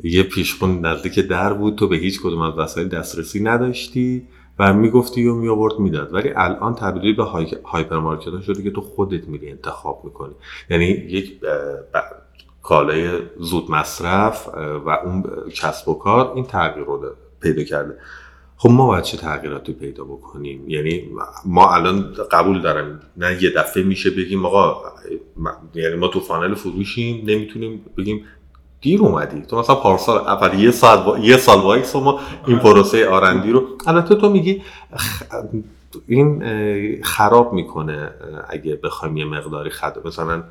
[0.05, 1.77] یه پیشخون نزدیک در بود.
[1.77, 4.23] تو به هیچ کدوم از وسایل دسترسی نداشتی.
[4.59, 6.15] و می‌گفتی و میآورد می‌داد.
[6.15, 7.47] ولی الان تبدیل به های...
[7.65, 10.35] هایپرمارکت ها شده که تو خودت میری انتخاب می‌کنی.
[10.71, 11.41] یعنی یک
[12.63, 14.49] کالای زود مصرف
[14.87, 15.25] و اون
[15.55, 17.99] کسب و کار این تغییر رو پیدا کرده.
[18.57, 21.11] خب ما باید چه تغییراتی پیدا بکنیم؟ یعنی
[21.45, 24.83] ما الان قبول دارم نه یه دفعه میشه بگیم آقا
[25.75, 28.25] یعنی ما تو funnel فروشیم نمی‌تونیم بگیم
[28.85, 29.43] دیر اومدی.
[29.43, 34.15] تو مثلا پارسال اول یه سال یه سال وایس ما این پروسه R&D رو البته
[34.15, 34.63] تو میگی
[36.09, 36.45] این
[37.03, 38.11] خراب می‌کنه
[38.49, 40.43] اگه بخوایم یه مقداری خد مثلا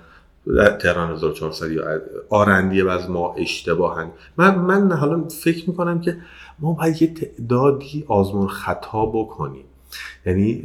[0.82, 1.84] تهران 1400 یا
[2.30, 4.12] آرندی از ما اشتباهن.
[4.38, 6.18] من من حالا فکر می‌کنم که
[6.60, 9.66] ما باید یه تعدادی آزمون خطا بکنیم.
[10.26, 10.64] یعنی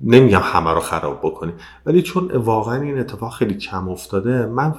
[0.00, 1.54] نمیگم همه رو خراب بکنیم
[1.86, 4.74] ولی چون واقعا این اتفاق خیلی کم افتاده من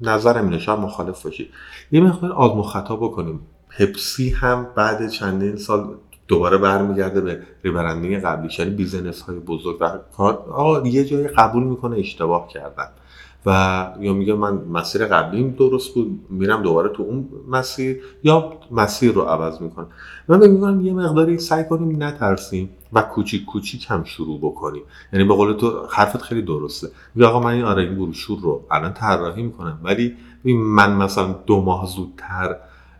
[0.00, 1.48] نظرم اینه شاید مخالف باشید
[1.92, 3.40] یه مقدار آزمون خطا بکنیم.
[3.78, 5.94] پپسی هم بعد چندین سال
[6.28, 9.78] دوباره برمیگرده به rebranding قبلی یعنی business های بزرگ
[10.16, 12.88] کار آقا یه جایی قبول می‌کنه اشتباه کردن.
[13.46, 19.12] و یا میگه من مسیر قبلیم درست بود میرم دوباره تو اون مسیر یا مسیر
[19.12, 19.86] رو عوض می‌کنم
[20.28, 22.70] من می‌کنم یه مقداری سعی کنیم نترسیم.
[22.94, 24.82] و کوچیک کوچیک هم شروع بکنیم.
[25.12, 26.88] یعنی به قول تو حرفت خیلی درسته.
[27.14, 30.14] میگه آقا من این آره این بروشور رو الان طراحی می‌کنم ولی
[30.44, 32.56] من مثلا دو ماه زودتر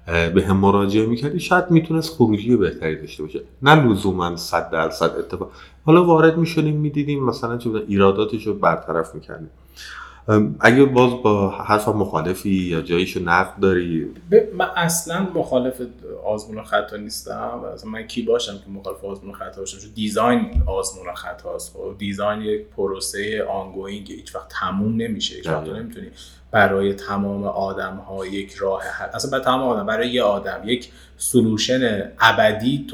[0.06, 3.40] به هم مراجعه می‌کردی شاید می‌تونست خروجی بهتری داشته باشه.
[3.62, 5.50] نه لزوما صد درصد اتفاق.
[5.86, 9.50] حالا وارد می‌شدیم می‌دیدیم مثلا چه ایراداتش رو برطرف می‌کردیم.
[10.60, 14.06] اگه باز با حرف مخالفی یا جاییشو نقد داری؟
[14.54, 15.82] من اصلا مخالف
[16.26, 17.60] آزمون خطا نیستم.
[17.86, 22.42] من کی باشم که مخالف آزمون خطا باشم؟ چون دیزاین آزمون خطا است خب دیزاین
[22.42, 25.36] یک پروسه ongoing هیچ وقت تموم نمیشه.
[25.36, 26.06] هیچ وقت نمی‌تونی
[26.54, 30.90] برای تمام آدم ها یک راه حل اصلا برای تمام آدم برای یه آدم یک
[31.16, 32.86] سلوشن ابدی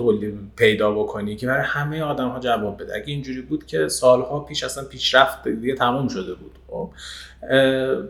[0.56, 2.94] پیدا بکنی که برای همه آدم ها جواب بده.
[2.94, 6.90] اگه اینجوری بود که سالها پیش اصلا پیشرفت دیگه تمام شده بود خب؟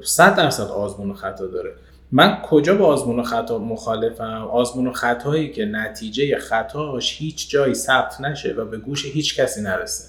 [0.03, 1.73] صد درصد آزمون و خطا داره.
[2.13, 7.75] من کجا با آزمون و خطا مخالفم؟ آزمون و خطایی که نتیجه خطاش هیچ جایی
[7.75, 10.05] ثبت نشه و به گوش هیچ کسی نرسه.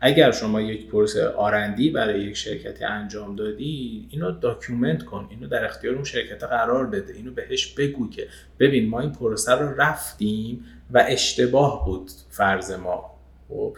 [0.00, 5.64] اگر شما یک پروسه R&D برای یک شرکتی انجام دادی اینو document کن اینو در
[5.64, 7.12] اختیار اون شرکت قرار بده.
[7.12, 8.28] اینو بهش بگو که
[8.58, 13.10] ببین ما این پروسه رو رفتیم و اشتباه بود فرض ما.
[13.48, 13.76] خب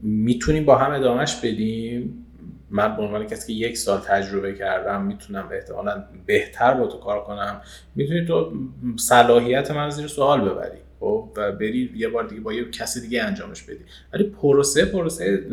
[0.00, 2.26] می‌تونیم با هم ادامهش بدیم.
[2.70, 7.24] من به عنوان کسی که یک سال تجربه کردم می‌تونم احتمالا بهتر با تو کار
[7.24, 7.60] کنم.
[7.94, 8.52] می‌تونی تو
[8.96, 10.78] صلاحیت من زیر سوال ببری.
[11.00, 13.84] خب و بری یه بار دیگه با یه کسی دیگه انجامش بدی.
[14.12, 15.44] ولی پروسه پروسه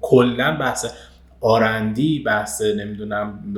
[0.00, 0.86] کلا بحث
[1.40, 3.54] آرندی بحث نمی‌دونم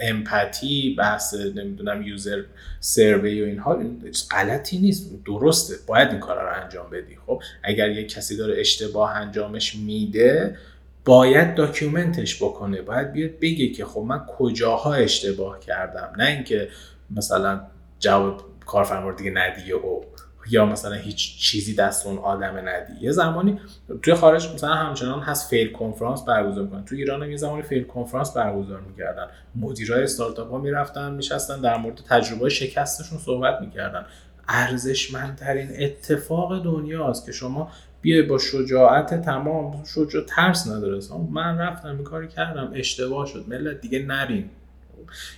[0.00, 2.42] امپاتی بحث نمی‌دونم یوزر
[2.80, 3.82] سروی و اینها
[4.30, 7.16] غلطی نیست درسته باید این کارا رو انجام بدی.
[7.26, 10.56] خب اگر یه کسی داره اشتباه انجامش میده
[11.04, 16.12] باید داکیومنتش بکنه باید بیاد بگه که خب من کجاها اشتباه کردم.
[16.18, 16.68] نه اینکه
[17.10, 17.60] مثلا
[17.98, 20.02] جواب کارفرما دیگه ندیه و
[20.50, 22.92] یا مثلا هیچ چیزی دست اون آدم ندی.
[23.00, 23.60] یه زمانی
[24.02, 26.84] توی خارج مثلا همچنان هست فیل کنفرانس برگزار می‌کنن.
[26.84, 29.26] تو ایران هم یه زمانی فیل کنفرانس برگزار می‌کردن.
[29.54, 34.06] مدیرای استارتاپ ها می‌رفتن میشستن در مورد تجربه شکستشون صحبت می‌کردن.
[34.48, 37.70] ارزشمندترین اتفاق دنیاست که شما
[38.00, 41.00] بیای با شجاعت تمام شجاع ترس نداره.
[41.30, 44.50] من رفتم این کاری کردم اشتباه شد ملت دیگه نرین.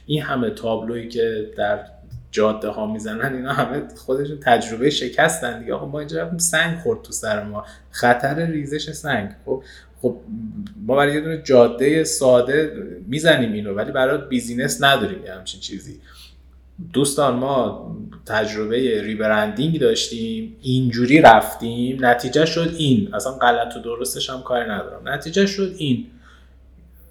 [0.06, 1.84] این همه تابلویی که در
[2.32, 5.74] جاده ها می‌زنن اینا همه خودشون تجربه شکستن دیگه.
[5.74, 7.64] ما اینجا سنگ خورد تو سر ما.
[7.90, 9.30] خطر ریزش سنگ.
[9.44, 9.62] خب
[10.02, 10.16] خب
[10.86, 12.72] ما برای یه دونه جاده ساده
[13.06, 16.00] می‌زنیم اینو ولی برای business نداریم یه همچین چیزی.
[16.92, 22.06] دوستان ما تجربه rebranding داشتیم اینجوری رفتیم.
[22.06, 23.14] نتیجه شد این.
[23.14, 25.08] اصلا غلط و درستش هم کاری ندارم.
[25.08, 26.06] نتیجه شد این.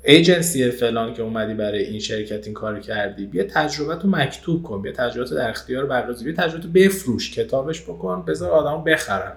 [0.04, 4.82] ایجنسی فلان که اومدی برای این شرکت این کار کردی بیا تجربه تو مکتوب کن
[4.82, 9.34] بیا تجربه در اختیار بقیه بیا تجربه بفروش کتابش بکن بذار آدم بخرن؟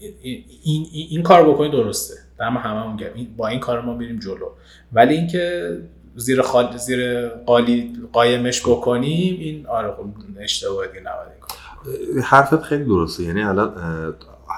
[0.00, 2.14] این, این, این کار بکنی درسته.
[2.38, 4.48] دم همه با این کار ما میریم جلو.
[4.92, 5.76] ولی اینکه
[6.16, 6.76] زیر خال...
[6.76, 10.06] زیر قالی قایمش بکنیم این آره خب
[10.40, 11.36] اشتباه دیگه نباید
[12.24, 13.22] حرفت خیلی درسته.
[13.22, 13.72] یعنی الان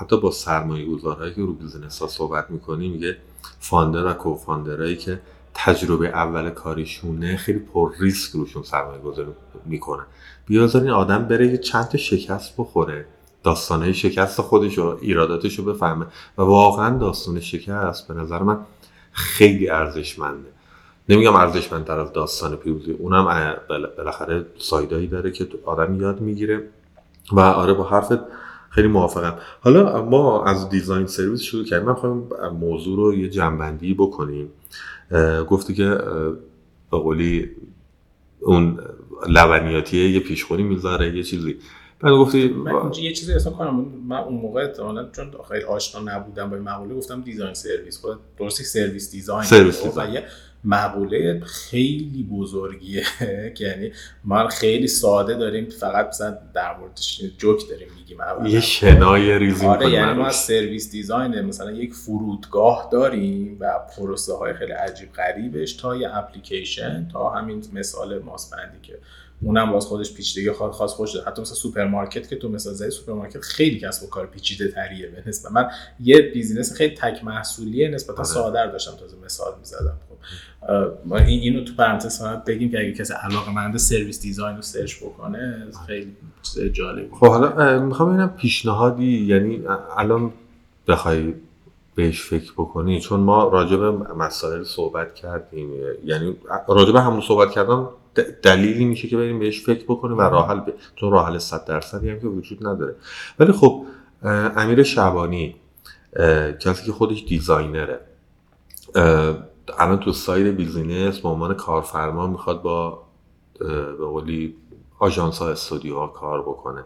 [0.01, 3.17] حتی با سرمایه گذارهایی که رو business ها صحبت می‌کنیم میگه
[3.61, 5.21] founder و co-founder هایی که
[5.55, 9.29] تجربه اول کاریشونه خیلی پر ریسک روشون سرمایه گذاری
[9.65, 10.05] می‌کنن
[10.47, 13.07] بیازار این آدم بره یه چند تا شکست بخوره.
[13.43, 16.07] داستانه شکست خودش و ایراداتش رو بفهمه.
[16.39, 18.59] و واقعا داستان شکست به نظر من
[19.13, 20.49] خیلی ارزشمنده.
[21.09, 26.69] نمیگم ارزشمندتر از داستان پیروزی اونم بالاخره سایدایی داره که آدم یاد می‌گیره.
[27.33, 28.19] و آره با حرفت
[28.71, 29.35] خیلی موافقم.
[29.61, 31.87] حالا ما از دیزاین سرویس شروع کردیم.
[31.87, 32.29] من خواهیم
[32.61, 34.51] موضوع رو یه جنبندی بکنیم.
[35.49, 35.89] گفتی که
[36.91, 37.51] به قولی
[38.41, 38.81] اون
[39.29, 41.57] لبنیاتیه یه پیشخونی می‌ذاره یه چیزی.
[42.01, 46.51] بعد گفتی من یه چیزی اصلا کنم من اون موقع احتمالاً چون خیلی آشنا نبودم
[46.51, 48.01] با این مقوله گفتم design service.
[48.01, 49.43] خود درستی service design.
[49.43, 50.23] service design.
[50.65, 53.05] مقوله خیلی بزرگیه.
[53.57, 53.93] که یعنی
[54.25, 59.91] ما خیلی ساده داریم فقط مثلا در موردش جوک داریم میگیم یه شنای ریزی آره
[59.91, 65.97] یعنی ما service design مثلا یک فرودگاه داریم و پروسه های خیلی عجیب غریبش تا
[65.97, 68.99] یه اپلیکیشن تا همین مثال ماسپندی که
[69.43, 71.27] اونم باز خودش پیچیدگی خاص خوش داره.
[71.27, 75.23] حتی مثلا سوپرمارکت که تو مثلا زدی سوپرمارکت خیلی کسب و کار پیچیده تریه به
[75.27, 75.53] نسبت.
[75.53, 75.71] من
[76.01, 78.25] یه business خیلی تک محصولیه نسبتا آره.
[78.25, 79.99] ساده داشتم تازه مثال می‌زدم.
[80.09, 84.63] خب این اینو تو پرانتز فقط بگیم که اگه کسی علاقه مند service design رو
[84.63, 86.17] search بکنه خیلی
[86.73, 89.63] جالب خب حالا می‌خوام ببینم پیشنهادی یعنی
[89.97, 90.33] الان
[90.89, 91.35] بخوای
[91.95, 95.71] بهش فکر بکنی چون ما راجع به مسائل صحبت کردیم
[96.05, 96.37] یعنی
[96.69, 97.87] راجع به همون صحبت کردن
[98.23, 100.73] دلیلی میشه که بریم بهش فکر بکنیم و راه حل ب...
[100.97, 102.95] چون راه حل 100 درصدی هم که وجود نداره.
[103.39, 103.85] ولی خب
[104.57, 105.57] امیر شبانی
[106.61, 108.01] کسی که خودش designer ه
[109.79, 113.03] الان تو side business به عنوان کارفرما می‌خواد با
[113.99, 114.57] به قولی
[114.99, 116.85] آژانس ها استودیو ها کار بکنه.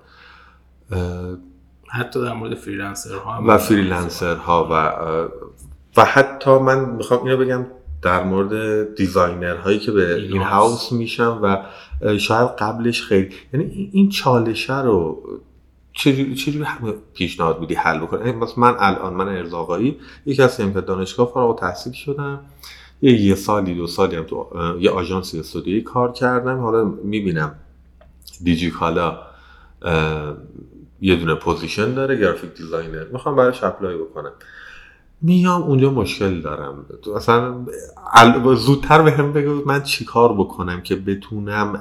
[1.89, 4.75] حتی در مورد freelancer ها و freelancer ها و
[5.97, 7.67] و حتی من می‌خوام اینو بگم
[8.03, 11.63] در مورد designer هایی که به in-house میشن و
[12.19, 15.23] شاید قبلش خیلی یعنی این چالشه رو
[15.93, 16.67] چجوری چجوری
[17.15, 19.97] پیشنهاد بودی حل بکنه مثلا من الان من ارزاقایی
[20.27, 22.41] یک کسی هم که دانشگاه فارغ التحصیل شدم.
[23.03, 24.47] یه یه سالی دو سالی هم تو
[24.81, 26.59] یه آژانس استودیویی کار کردم.
[26.59, 27.55] حالا می‌بینم
[28.45, 29.19] دیجی‌کالا
[31.01, 33.05] یه دونه position داره graphic designer.
[33.13, 34.33] می‌خوام براش apply بکنم.
[35.23, 36.87] میام اونجا مشکل دارم.
[37.17, 37.65] اصلا
[38.55, 41.81] زودتر به هم بگو من چیکار بکنم که بتونم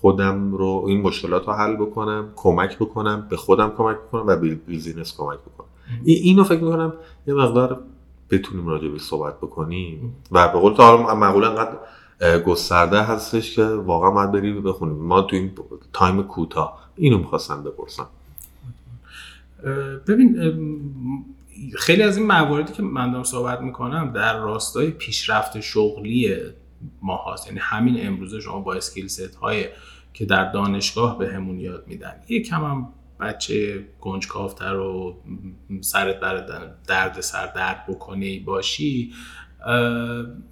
[0.00, 4.54] خودم رو این مشکلات رو حل بکنم کمک بکنم به خودم کمک بکنم و به
[4.54, 5.68] business کمک بکنم.
[6.04, 6.92] اینو فکر می‌کنم
[7.26, 7.80] یه مقدار
[8.30, 10.16] بتونیم راجع به صحبت بکنیم.
[10.32, 11.78] و به قول تو مقوله‌ها انقدر
[12.38, 14.96] گسترده هستش که واقعا باید بری بخونیم.
[14.96, 15.52] ما تو این
[15.92, 18.06] time کوتاه اینو می‌خواستم بپرسم.
[20.06, 20.36] ببین
[21.78, 26.36] خیلی از این مواردی که من دارم صحبت می‌کنم در راستای پیشرفت شغلی
[27.02, 29.66] ما هاست یعنی همین امروزه شما با skill set های
[30.12, 32.14] که در دانشگاه بهمون یاد میدن.
[32.28, 32.88] یکم هم
[33.20, 35.16] بچه کنجکاوتر و
[35.80, 36.46] سرت بر
[36.86, 39.12] درد سر درد بکنی باشی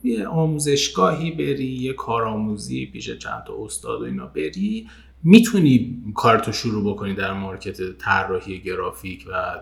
[0.05, 4.89] یه آموزشگاهی بری یه کارآموزی پیش چند تا استاد و اینا بری.
[5.25, 9.61] می‌تونی کارتو شروع بکنی در مارکت طراحی گرافیک و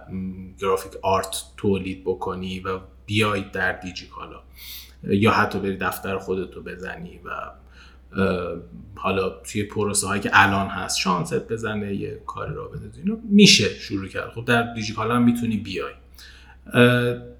[0.58, 4.42] گرافیک آرت تولید بکنی و بیای در دیجیکالا.
[5.04, 7.30] یا حتی بری دفتر خودتو بزنی و
[8.94, 13.68] حالا توی پروسه هایی که الان هست شانست بزنه یه کاری را بده اینو میشه
[13.68, 14.30] شروع کرد.
[14.30, 15.92] خب در دیجیکالا هم می‌تونی بیای.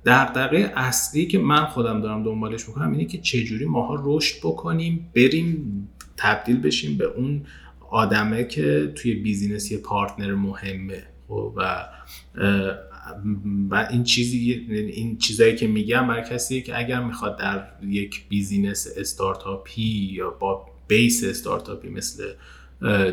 [0.05, 5.11] در دقیقه اصلی که من خودم دارم دنبالش می‌کنم اینه که چجوری ماها رشد بکنیم
[5.17, 7.47] بریم تبدیل بشیم به اون
[7.91, 11.03] آدمه که توی business یه partner مهمه.
[11.29, 11.87] خب و
[13.71, 18.89] و این چیزی این چیزایی که میگم برای کسی که اگر می‌خواد در یک business
[18.97, 22.25] startup ی یا با base startup ی مثل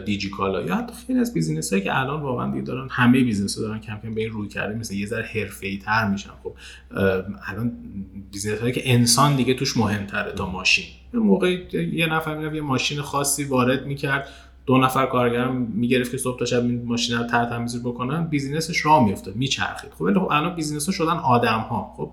[0.05, 3.61] دیجی‌کالا یا حتی خیلی از business هایی که الان واقعا دیگه دارن همه business ها
[3.61, 6.29] دارن کم به این روی کرده مثل یه ذره حرفه‌ای تر میشن.
[6.43, 6.55] خب
[7.47, 7.71] الان
[8.31, 10.85] business هایی که انسان دیگه توش مهمتره تا ماشین.
[11.13, 11.49] یه موقع
[11.93, 14.27] یه نفر یه ماشین خاصی وارد می‌کرد.
[14.67, 19.05] دو نفر کارگر می‌گرفت که صبح تا شب ماشین رو تمیز بکنن business ش راه
[19.05, 19.91] میفته میچرخید.
[19.91, 22.11] خب ولی خب الان business ها شدن آدم ها خب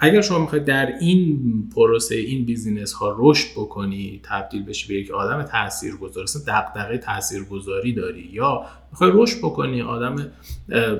[0.00, 1.38] اگر شما می‌خواید در این
[1.76, 7.92] پروسه این business ها رشد بکنی تبدیل بشی به یک آدم تاثیرگذار اصلا دغدغه تاثیرگذاری
[7.92, 10.16] داری یا می‌خوای رشد بکنی آدم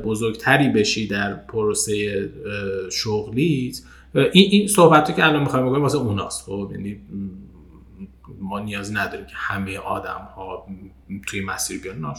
[0.04, 2.28] بزرگتری بشی در پروسه
[2.92, 3.80] شغلیت
[4.14, 6.42] این این صحبت که الان می‌خوایم بکنیم واسه اوناست.
[6.46, 6.96] خب یعنی
[8.42, 10.66] ما نیازی نداریم که همه آدم ها
[11.26, 12.14] توی مسیر بیان.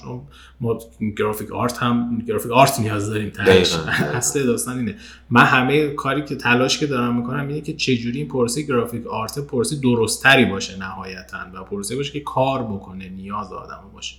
[0.61, 0.79] ما
[1.17, 3.75] گرافیک آرت هم گرافیک آرت نیاز داریم تهش.
[4.19, 4.95] اصل داستان اینه.
[5.29, 9.39] من همه کاری که تلاش که دارم می‌کنم اینه که چجوری این پروسه گرافیک آرت
[9.39, 14.15] پروسه درستری باشه نهایتا و پروسه باشه که کار بکنه نیاز آدم باشه.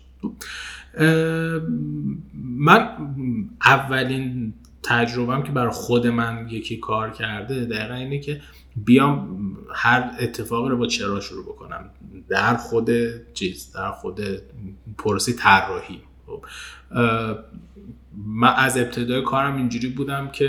[2.34, 2.88] من
[3.64, 8.40] اولین تجربهم که برای خود من یکی کار کرده دقیقا اینه که
[8.76, 9.38] بیام
[9.74, 11.90] هر اتفاقی رو با چرا شروع بکنم.
[12.28, 12.90] در خود
[13.34, 14.20] چیز در خود
[14.98, 16.00] پروسه طراحی.
[16.26, 16.44] خب
[18.26, 20.48] من از ابتدای کارم اینجوری بودم که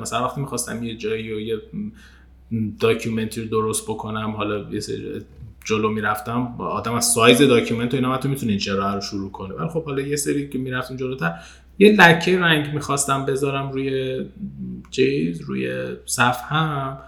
[0.00, 1.58] مثلا وقتی می‌خواستم یه جایی و یه
[2.80, 5.20] document ی رو درست بکنم حالا یه سری
[5.64, 9.68] جلو می‌رفتم آدم از سایز document و اینا تو می‌تونه این رو شروع کنه ولی
[9.68, 11.32] خب حالا یه سری که می‌رفتم جلوتر
[11.78, 14.20] یه لکه رنگ می‌خواستم بذارم روی
[14.90, 16.98] چیز روی صفحه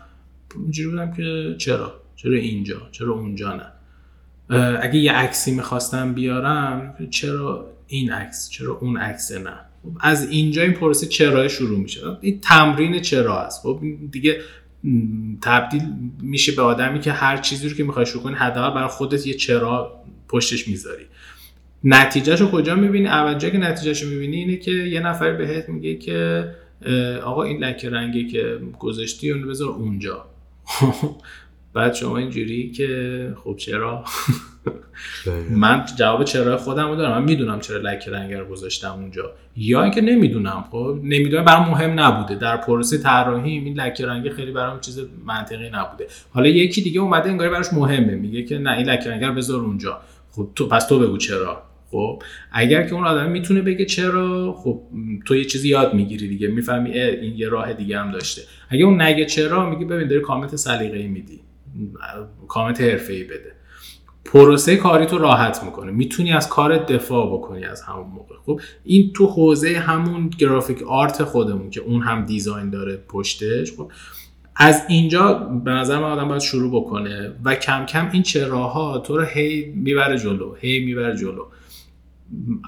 [0.57, 3.67] اینجوری بودم که چرا؟ چرا اینجا؟ چرا اونجا نه؟
[4.81, 9.55] اگه یه عکسی می‌خواستم بیارم چرا این عکس؟ چرا اون عکس نه؟
[10.01, 12.01] از اینجا این پروسه چرا شروع میشه.
[12.21, 14.41] این تمرین چرا است؟ خب دیگه
[15.43, 15.83] تبدیل
[16.21, 19.35] میشه به آدمی که هر چیزی رو که می‌خوای شروع کنی حداقل برای خودت یه
[19.35, 21.05] چرا پشتش می‌ذاری.
[21.85, 25.97] نتیجهش رو کجا می‌بینی؟ اول که نتیجهش رو می‌بینی اینه که یه نفر بهت میگه
[25.97, 26.49] که
[27.25, 30.27] آقا این لکه رنگی که گذاشتی اون بذار اونجا.
[31.75, 34.05] بعد شما اینجوری که خب چرا؟
[35.51, 37.19] من جواب چرا خودم رو دارم.
[37.19, 39.33] من می‌دونم چرا لکه رنگ رو گذاشتم اونجا.
[39.57, 40.65] یا اینکه نمی‌دونم.
[40.71, 41.45] خب نمی‌دونم.
[41.45, 42.35] برام مهم نبوده.
[42.35, 46.07] در پروسه طراحی این لکه رنگ خیلی برام چیز منطقی نبوده.
[46.31, 48.15] حالا یکی دیگه اومده انگار براش مهمه.
[48.15, 50.01] میگه که نه این لکه رنگ رو بذار اونجا.
[50.31, 51.63] خب تو پس تو بگو چرا.
[51.91, 54.81] خب اگر که اون آدم می‌تونه بگه چرا خب
[55.27, 56.49] تو یه چیزی یاد می‌گیری دیگه.
[56.49, 58.43] می‌فهمی این یه راه دیگه هم داشته.
[58.69, 61.41] اگه اون نگه چرا میگه ببین داری کامنت سلیقه‌ای میدی.
[62.49, 63.53] کامنت حرفه‌ای بده.
[64.25, 65.91] پروسه کاری تو راحت می‌کنه.
[65.91, 68.35] می‌تونی از کار دفاع بکنی از همون موقع.
[68.47, 73.73] خب این تو حوزه همون گرافیک آرت خودمون که اون هم دیزاین داره پشتش.
[73.73, 73.91] خب
[74.57, 75.33] از اینجا
[75.65, 79.73] به نظر من آدم باید شروع بکنه و کم کم این چراها تو رو هی
[79.77, 81.45] می‌بره جلو هی می‌بره جلو.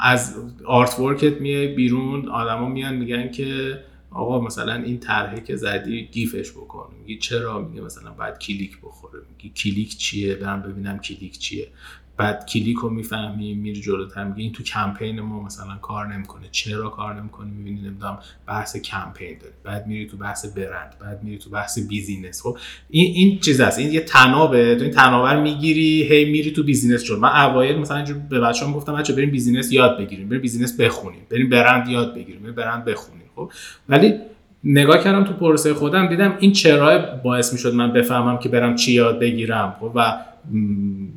[0.00, 3.78] از آرت ورکت میای بیرون آدما میان میگن که
[4.14, 6.88] آقا مثلا این طرحی که زدی gif ش بکن.
[6.98, 9.20] میگی چرا؟ میگه مثلا باید کلیک بخوره.
[9.30, 11.68] میگی کلیک چیه؟ برم ببینم کلیک چیه.
[12.16, 14.24] بعد کلیک رو می‌فهمی میری جلوتر.
[14.24, 16.48] میگه این تو کمپین ما مثلا کار نمی‌کنه.
[16.50, 19.52] چرا کار نمی‌کنه؟ می‌بینی نمی‌دونم بحث کمپین داره.
[19.64, 20.94] بعد میری تو بحث برند.
[21.00, 22.42] بعد میری تو بحث business.
[22.42, 22.58] خب
[22.90, 23.78] این این چیز است.
[23.78, 24.74] این یه تنابه.
[24.76, 28.94] تو این تنابو می‌گیری هی میری تو business چون من اوایل مثلا به بچه‌ها گفتم
[28.94, 30.28] بچه بریم business یاد بگیریم.
[30.28, 31.26] بریم business بخونیم.
[31.30, 32.42] بریم برند یاد بگیریم.
[32.42, 33.23] بریم برند بخونیم.
[33.36, 33.50] خب؟
[33.88, 34.20] ولی
[34.64, 38.92] نگاه کردم تو پروسه خودم دیدم این چرا باعث می‌شد من بفهمم که برم چی
[38.92, 39.76] یاد بگیرم.
[39.80, 40.16] خب و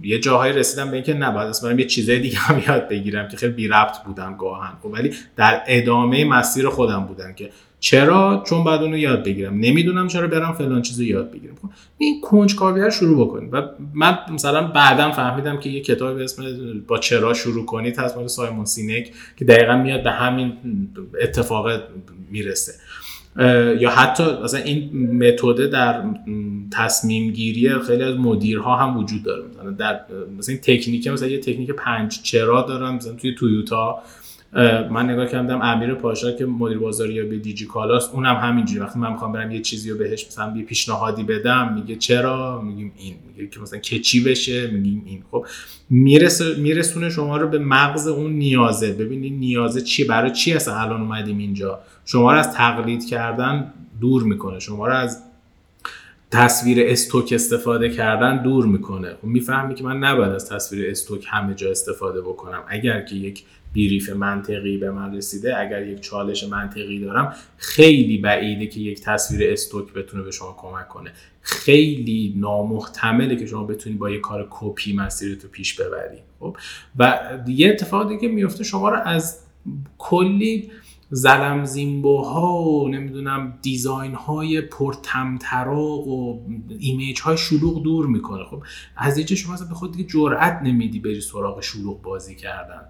[0.04, 3.38] یه جاهایی رسیدم به اینکه نه باید برم یه چیزای دیگه هم یاد بگیرم که
[3.38, 4.74] خیلی بی ربط بودن گاهاً.
[4.84, 10.08] خب ولی در ادامه مسیر خودم بودن که چرا چون بعد اونو یاد بگیرم؟ نمی‌دونم
[10.08, 11.56] چرا برم فلان چیزو یاد بگیرم.
[11.62, 13.62] خب این کنجکاوی رو شروع بکنید و
[13.94, 16.44] من مثلا بعدم فهمیدم که یه کتابی به اسم
[16.88, 20.54] با چرا شروع کنید هست مال سایمون سینک که دقیقا میاد به همین
[21.22, 21.68] اتفاق
[22.32, 22.74] می‌رسه.
[23.80, 26.04] یا حتی مثلا این متد در
[26.74, 29.44] تصمیم گیری خیلی از مدیرها هم وجود داره.
[29.60, 30.00] مثلا در
[30.38, 34.00] مثلا این تکنیک مثلا یه تکنیک پنج چرا دارم مثلا توی تویوتا.
[34.92, 38.80] من نگاه کردم امیر پاشا که مدیر بازاری به دیجی کالاست اونم همینجوری.
[38.80, 42.92] وقتی من می‌خوام برم یه چیزی رو بهش مثلا یه پیشنهادی بدم میگه چرا؟ میگیم
[42.98, 43.16] این.
[43.28, 45.24] میگه که مثلا که چی بشه؟ میگیم این.
[45.32, 45.46] خب
[45.90, 48.92] می‌رسه میرسونه شما رو به مغز اون نیازه.
[48.94, 54.24] ببینید نیازه چی؟ برای چی اصلا الان اومدیم اینجا؟ شما رو از تقلید کردن دور
[54.24, 54.60] می‌کنه.
[54.60, 55.24] شما رو از
[56.32, 59.14] تصویر استوک استفاده کردن دور می‌کنه.
[59.14, 62.64] خب می‌فهمی که من نباید از تصویر استوک همه جا استفاده بکنم.
[62.68, 63.44] اگر که یک
[63.74, 69.52] brief منطقی به من رسیده اگر یک چالش منطقی دارم خیلی بعیده که یک تصویر
[69.52, 71.12] stock بتونه به شما کمک کنه.
[71.42, 76.18] خیلی نامحتمله که شما بتونی با یک کار کپی مسیرتو پیش ببری.
[76.40, 76.58] خب؟
[77.00, 79.40] و یه اتفاقی که میفته شما رو از
[79.98, 80.72] کلی
[81.10, 86.40] زلم زیمبوها و نمی‌دونم design های پرطمطراق و
[86.80, 88.44] image های شلوغ دور می‌کنه.
[88.44, 88.64] خب
[88.98, 92.82] از اینجا شما به خود دیگه جرأت نمیدی بری سراغ شلوغ بازی کردن.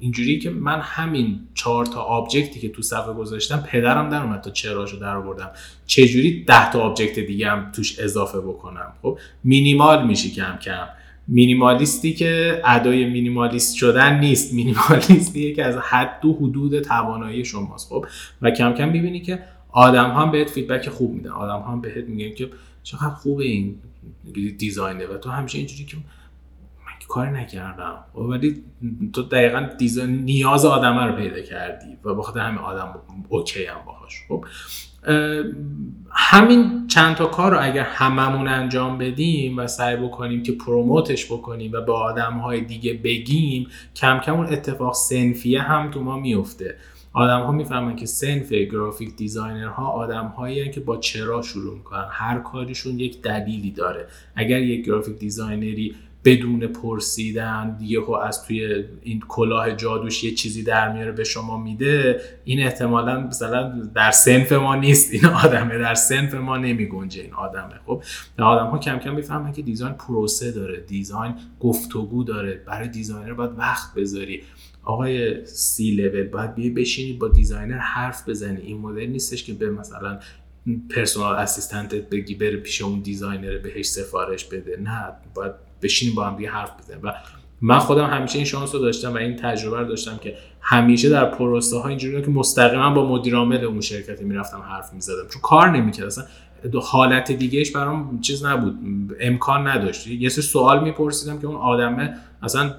[0.00, 4.40] اینجوری که من همین چهار تا object ی که تو صفحه گذاشتم پدرم در اومد
[4.40, 5.50] تا چراشو در آوردم.
[5.86, 10.86] چجوری ده تا object دیگه هم توش اضافه بکنم؟ خب مینیمال میشی کم کم.
[11.28, 14.54] minimalist ی که ادای minimalist شدن نیست.
[14.54, 18.06] minimalist ی که از حد و حدود توانایی شماست خب؟
[18.42, 21.30] و کم کم ببینی که آدم هم بهت feedback خوب میدن.
[21.30, 22.50] آدم هم بهت میگن که
[22.82, 23.78] چقدر خوبه این
[24.58, 28.04] design ه و تو همیشه اینجوری که من که کاری نکردم.
[28.12, 28.62] خب، ولی
[29.12, 32.94] تو دقیقا design نیاز آدمه رو پیدا کردی و بخاطر همین آدم
[33.28, 34.44] okay هم باهاش خب؟
[36.10, 41.26] همین چند تا کار رو اگر هممون انجام بدیم و سعی بکنیم که promote ش
[41.26, 46.18] بکنیم و به آدم های دیگه بگیم کم کم اون اتفاق صنفیه هم تو ما
[46.18, 46.76] میفته.
[47.12, 50.34] آدم ها می‌فهمن که صنف graphic designer ها آدم
[50.74, 52.06] که با چرا شروع می‌کنن.
[52.10, 54.06] هر کاریشون یک دلیلی داره.
[54.36, 55.94] اگر یک graphic designer ی
[56.24, 62.20] بدون پرسیدن یهو از توی این کلاه جادوش یه چیزی در میاره به شما میده
[62.44, 65.12] این احتمالا مثلا در صنف ما نیست.
[65.12, 67.74] این آدمه در صنف ما نمی گنجه این آدمه.
[67.86, 68.02] خب
[68.38, 72.62] آدم ها کم کم می‌فهمن که design پروسه داره design گفتگو داره.
[72.66, 74.42] برای designer باید وقت بذاری.
[74.82, 78.60] آقای سی لول باید بیای بشینید با designer حرف بزنی.
[78.60, 80.18] این مدل نیستش که به مثلا
[80.90, 84.76] personal assistant ت بگی بره پیش اون designer بهش سفارش بده.
[84.80, 85.52] نه باید
[85.82, 87.00] بشینیم با هم دیگه حرف بزنیم.
[87.02, 87.12] و
[87.60, 91.24] من خودم همیشه این شانس رو داشتم و این تجربه رو داشتم که همیشه در
[91.24, 95.28] پروسه ها اینجوری که مستقیما با مدیر عامل اون شرکت می‌رفتم حرف می‌زدم.
[95.32, 96.06] چون کار نمی‌کرد.
[96.06, 96.24] اصلا
[96.82, 98.78] حالت دیگهش برام چیز نبود.
[99.20, 100.06] امکان نداشت.
[100.06, 102.74] یه سری سوال میپرسیدم که اون آدمه اصلا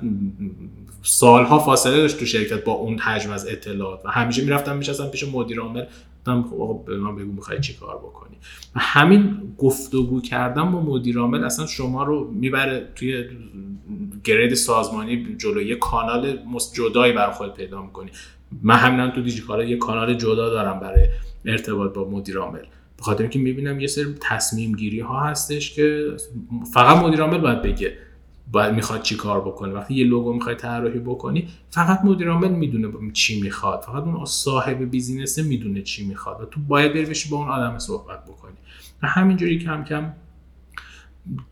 [1.04, 4.06] سالها فاصله داشت تو شرکت با اون حجم از اطلاعات.
[4.06, 5.84] و همیشه می‌رفتم میشستم پیش مدیر عامل
[6.26, 8.36] گفتم خب آقا به من بگو می‌خوای چی کار بکنی.
[8.76, 13.26] و همین گفتگو کردن با مدیر عامل اصلا شما رو می‌بره توی
[14.24, 16.38] گرید سازمانی جلو یه کانال
[16.76, 18.12] جدایی برای خود پیدا می‌کنی.
[18.64, 21.08] من همینم تو دیجیکالا یه کانال جدا دارم برای
[21.46, 22.60] ارتباط با مدیر عامل.
[22.98, 26.08] به خاطر اینکه می‌بینم یه سری تصمیم گیری ها هستش که
[26.74, 27.98] فقط مدیر عامل باید بگه.
[28.52, 29.74] باید می‌خواد چی کار بکنه.
[29.74, 33.82] وقتی یه logo می‌خوای طراحی بکنی فقط مدیر عامل می‌دونه چی می‌خواد.
[33.82, 36.42] فقط اون صاحب business ه می‌دونه چی می‌خواد.
[36.42, 38.56] و تو باید بری بشینی با اون آدم صحبت بکنی.
[39.04, 40.14] و همینجوری کم کم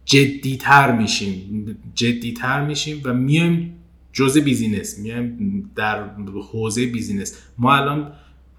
[0.06, 1.78] جدیتر میشیم.
[1.96, 3.76] جدیتر میشیم و میایم
[4.14, 5.00] جزء business.
[5.00, 6.10] میایم در
[6.52, 7.40] حوزه business.
[7.58, 8.12] ما الان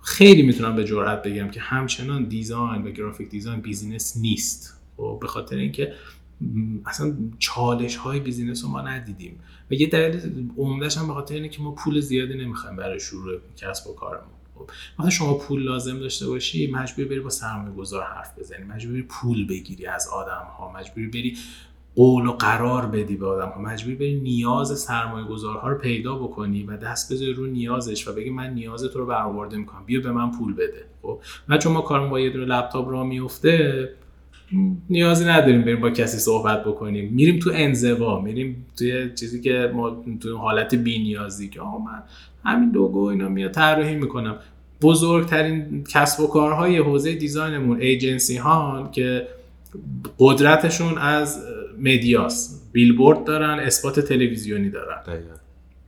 [0.03, 4.81] خیلی می‌تونم به جرئت بگم که همچنان design و graphic design business نیست.
[4.97, 5.93] خب، به خاطر اینکه
[6.87, 9.41] اصلا چالش های بیزینس رو ما ندیدیم.
[9.71, 13.39] و یه دلیل عمدهش هم به خاطر اینه که ما پول زیادی نمی‌خوایم برای شروع
[13.57, 14.35] کسب و کارمون.
[14.55, 19.03] خب وقتی شما پول لازم داشته باشی مجبوری بری با سرمایه گذار حرف بزنی مجبوری
[19.03, 21.37] پول بگیری از آدم ها مجبوری بری
[21.97, 26.63] قول و قرار بدی به آدم ها مجبوری بری نیاز سرمایه گذارها رو پیدا بکنی
[26.63, 30.13] و دست بذاری رو نیازش و بگی من نیاز تو رو برآورده می‌کنم بیا به
[30.13, 30.85] من پول بده.
[31.03, 33.89] خب و چون ما کارمون با یه دونه لپتاپ را میفته
[34.91, 37.13] نیازی نداریم بریم با کسی صحبت بکنیم.
[37.13, 42.03] میریم تو انزوا میریم توی چیزی که ما تو حالت بی نیازی که آقا من
[42.45, 43.51] همین logo اینا میاد.
[43.51, 44.37] طراحی می‌کنم.
[44.83, 49.29] بزرگترین کسب و کارهای حوزه design مون agency ها که
[50.19, 51.43] قدرتشون از
[51.79, 55.03] media س بیلبورد دارن اسپات تلویزیونی دارن.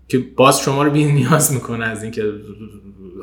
[0.08, 2.22] که باز شما رو بی نیاز می‌کنه از اینکه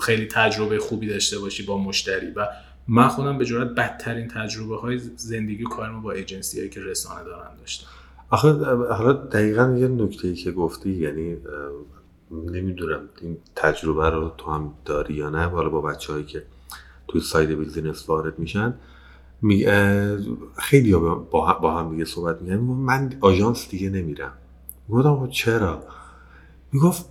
[0.01, 2.47] خیلی تجربه خوبی داشته باشی با مشتری و
[2.87, 7.57] من خودم به جرات بدترین تجربه های زندگی کارم با ایجنسی هایی که رسانه دارن
[7.59, 7.87] داشتم.
[8.29, 8.53] آخه
[8.93, 11.37] حالا دقیقا یه نکته ای که گفتی یعنی
[12.31, 15.45] نمی‌دونم این تجربه رو تو هم داری یا نه.
[15.45, 16.43] حالا با بچه هایی که
[17.07, 18.73] توی side business وارد میشن
[19.41, 19.65] می
[20.55, 24.33] خیلی با, با هم دیگه صحبت میگن من آژانس دیگه نمیرم.
[24.89, 25.83] گفتم خب چرا؟
[26.71, 27.05] می‌گفت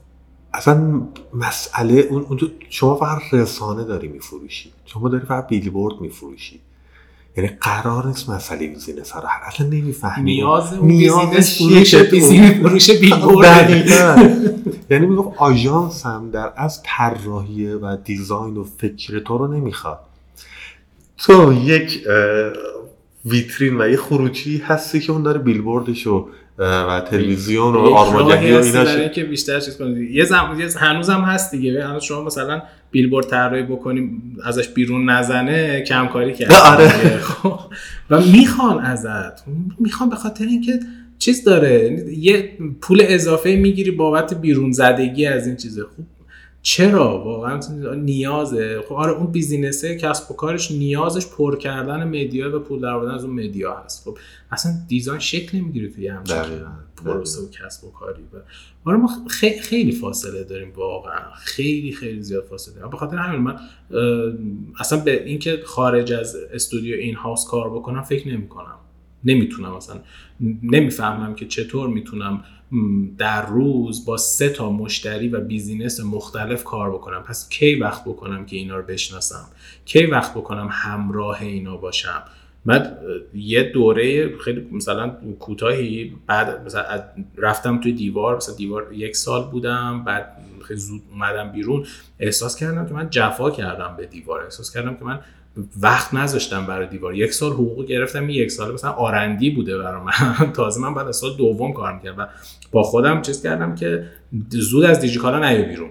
[0.54, 1.02] اصلا
[1.34, 4.72] مسئله اون شما فقط رسانه داری میفروشی.
[4.92, 6.60] شما داری فقط بیلبورد میفروشی.
[7.36, 10.34] یعنی قرار نیست مسئله business رو اصلا نمی‌فهمی.
[10.34, 13.70] نیاز اون business فروش business فروش بیلبورد.
[14.90, 20.00] یعنی می‌گفت آژانس هم در از طراحی و design و فکر تو رو نمی‌خواد.
[21.18, 22.04] تو یک
[23.24, 26.28] ویترین و یه خروجی هستی که اون داره بیلبوردشو
[26.62, 30.58] و تلویزیون و آرماگهی و اینا که بیشتر چیز کنید یه زم...
[30.78, 31.86] هنوزم هست دیگه.
[31.86, 36.52] هنوز شما مثلا بیلبورد طراحی بکنیم ازش بیرون نزنه کمکاری کرد.
[36.52, 36.88] آره.
[37.28, 37.60] خب.
[38.10, 39.42] و می‌خوان ازت.
[39.80, 40.80] می‌خوان به خاطر اینکه
[41.18, 42.04] چیز داره.
[42.18, 42.50] یه
[42.80, 45.82] پول اضافه می‌گیری بابت بیرون زدگی از این چیزه.
[45.82, 46.06] خوب
[46.62, 47.60] چرا؟ واقعا
[47.94, 48.82] نیازه.
[48.88, 53.24] خب آره اون بیزینسه کسب و کارش نیازش پر کردن مدیا و پول درآوردن از
[53.24, 54.04] اون مدیا هست.
[54.04, 54.18] خب
[54.50, 56.36] اصلا design شکل نمی‌گیره توی همچین
[57.04, 58.22] پروسه و کسب و کاری.
[58.22, 58.36] و
[58.84, 61.32] آره ما خیلی, خیلی فاصله داریم واقعا.
[61.34, 62.74] خیلی خیلی زیاد فاصله.
[62.74, 63.56] داریم به خاطر همین من
[64.80, 68.76] اصلا به اینکه خارج از استودیو in-house کار بکنم فکر نمی کنم
[69.24, 70.00] نمی‌تونم اصلا.
[70.62, 72.44] نمی‌فهمم که چطور می‌تونم
[73.18, 77.22] در روز با سه تا مشتری و business مختلف کار بکنم.
[77.22, 79.44] پس کی وقت بکنم که اینا رو بشناسم؟
[79.84, 82.22] کی وقت بکنم همراه اینا باشم؟
[82.66, 82.98] بعد
[83.34, 85.08] یه دوره خیلی مثلا
[85.40, 87.02] کوتاهی بعد مثلا
[87.36, 91.86] رفتم توی دیوار مثلا دیوار یک سال بودم بعد خیلی زود اومدم بیرون.
[92.20, 94.42] احساس کردم که من جفا کردم به دیوار.
[94.42, 95.20] احساس کردم که من
[95.80, 97.14] وقت نذاشتم برای دیوار.
[97.14, 100.52] یک سال حقوق گرفتم یک سال مثلا آرندی بوده برای من.
[100.52, 102.26] تازه من بعد از سال دوم کار می‌کردم و
[102.72, 104.04] با خودم چیز کردم که
[104.48, 105.90] زود از دیجیکالا نیا بیرون.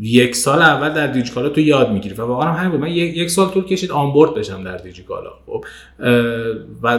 [0.00, 2.80] یک سال اول در دیجیکالا تو یاد می‌گیری و واقعا همین بود.
[2.80, 5.30] من یک, سال طول کشید onboard بشم در دیجیکالا.
[5.46, 5.64] خب
[6.82, 6.98] و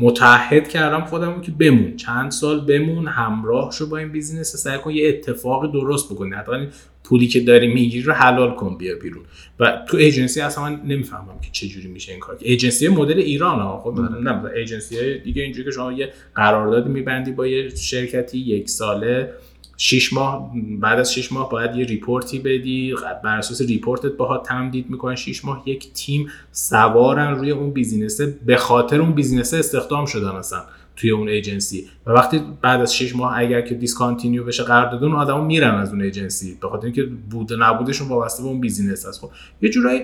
[0.00, 1.96] متعهد کردم خودم که بمون.
[1.96, 6.34] چند سال بمون همراه شو با این business سعی کن یه اتفاق درست بکنی.
[6.34, 6.66] حتما
[7.04, 9.22] پولی که داری می‌گیری رو حلال کن بیا بیرون.
[9.60, 12.36] و تو ایجنسی اصلا من نمی‌فهمم که چه جوری میشه این کار.
[12.40, 17.46] ایجنسی مدل ایران ها خب نه ایجنسی دیگه اینجوری که شما یه قرارداد میبندی با
[17.46, 19.32] یه شرکتی یک ساله
[19.76, 22.94] شش ماه بعد از شش ماه باید یه report ی بدی
[23.24, 25.14] بر اساس report ت باهات تمدید می‌کنن.
[25.14, 30.06] شش ماه یک تیم سوارن روی اون business ه به خاطر اون business ه استخدام
[30.06, 30.62] شدن اصلا.
[30.96, 31.86] توی اون ایجنسی.
[32.06, 35.90] و وقتی بعد از 6 ماه اگر که discontinue بشه قرارداد اون آدما میرن از
[35.90, 36.58] اون ایجنسی.
[36.60, 39.20] به خاطر اینکه بود نبودشون وابسته به اون business هست.
[39.20, 39.30] خب
[39.62, 40.02] یه جورایی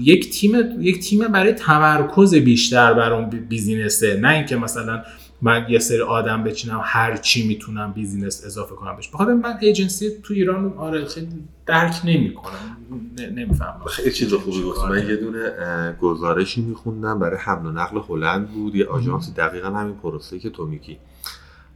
[0.00, 5.02] یک تیم یک تیم برای تمرکز بیشتر بر اون business ه نه اینکه مثلا
[5.42, 9.08] من یه سری آدم بچینم هر چی می‌تونم business اضافه کنم بهش.
[9.08, 11.28] بخاطر همین من agency تو ایران آره خیلی
[11.66, 12.76] درک نمی‌کنم.
[13.18, 13.84] نمی‌فهمم.
[13.86, 18.74] خیلی چیز خوبی گفت من یه دونه گزارشی میخوندم برای حمل و نقل هلند بود.
[18.74, 20.98] یه آژانسی دقیقا همین پروسه که تو میگی.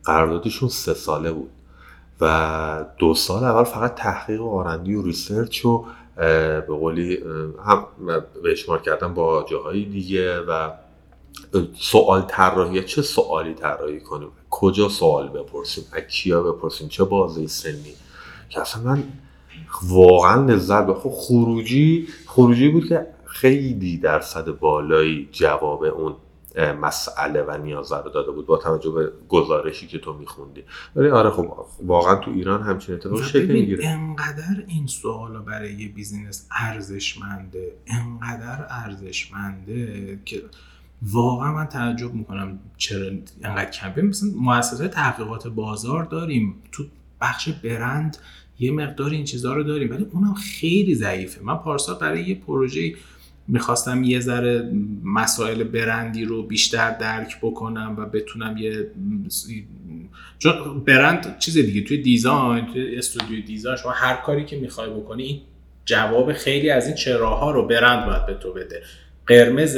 [0.04, 1.50] قراردادشون سه ساله بود
[2.20, 5.84] و دو سال اول فقط تحقیق و R&D و research و
[6.16, 7.18] به قولی
[7.66, 7.86] هم
[8.44, 10.70] benchmark کردن با جاهای دیگه و
[11.78, 17.94] سوال طراحی چه سوالی طراحی کنیم؟ کجا سوال بپرسیم؟ از کیا بپرسیم؟ چه بازه سنی؟
[18.48, 19.04] که اصلا من
[19.82, 26.16] واقعا لذت خب خروجی خروجی بود که خیلی درصد بالایی جواب اون
[26.80, 30.64] مسئله و نیاز رو داده بود با توجه به گزارشی که تو میخوندی.
[30.96, 33.88] ولی آره خب واقعا تو ایران همچین اتفاقی شکل می‌گیره.
[33.88, 40.42] انقدر این سوالا برای یه بیزینس ارزشمنده انقدر ارزشمنده که
[41.02, 43.10] واقعا من تعجب می‌کنم چرا
[43.42, 46.54] انقدر کم مثلا مؤسسه تحقیقات بازار داریم.
[46.72, 46.84] تو
[47.20, 48.16] بخش برند
[48.58, 51.42] یه مقدار این چیزها رو داریم ولی اونم خیلی ضعیفه.
[51.42, 52.94] من پارسال برای یه پروژه
[53.48, 54.72] می‌خواستم یه ذره
[55.04, 58.90] مسائل برندی رو بیشتر درک بکنم و بتونم یه
[60.38, 65.42] چون برند چیز دیگه توی دیزاین توی استودیو دیزاین شما هر کاری که می‌خوای بکنی
[65.84, 68.82] جواب خیلی از این چراها رو برند باید به تو بده.
[69.26, 69.76] قرمز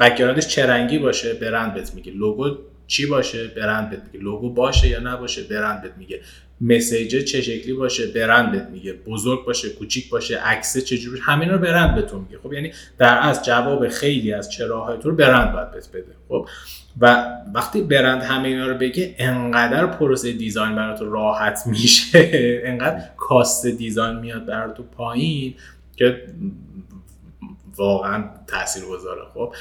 [0.00, 2.12] background ش چه رنگی باشه؟ برند بهت میگه.
[2.12, 2.56] لوگو
[2.86, 4.24] چی باشه؟ برند بهت میگه.
[4.24, 6.20] لوگو باشه یا نباشه؟ برند بهت میگه.
[6.60, 8.92] message ه چه شکلی باشه؟ برند بهت میگه.
[8.92, 12.38] بزرگ باشه کوچیک باشه عکسه چجوری همین رو برند بهتون میگه.
[12.42, 16.12] خب یعنی در از جواب خیلی از چراهای تو رو برند باید بهت بده.
[16.28, 16.48] خب
[17.00, 22.30] و وقتی برند همه اینا رو بگه انقدر پروسه design برات راحت میشه.
[22.64, 25.54] انقدر cost design میاد برات پایین
[25.96, 26.22] که
[27.76, 29.54] واقعا تاثیر گذاره خب.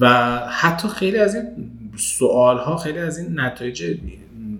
[0.00, 0.08] و
[0.48, 3.98] حتی خیلی از این سوال ها خیلی از این نتایج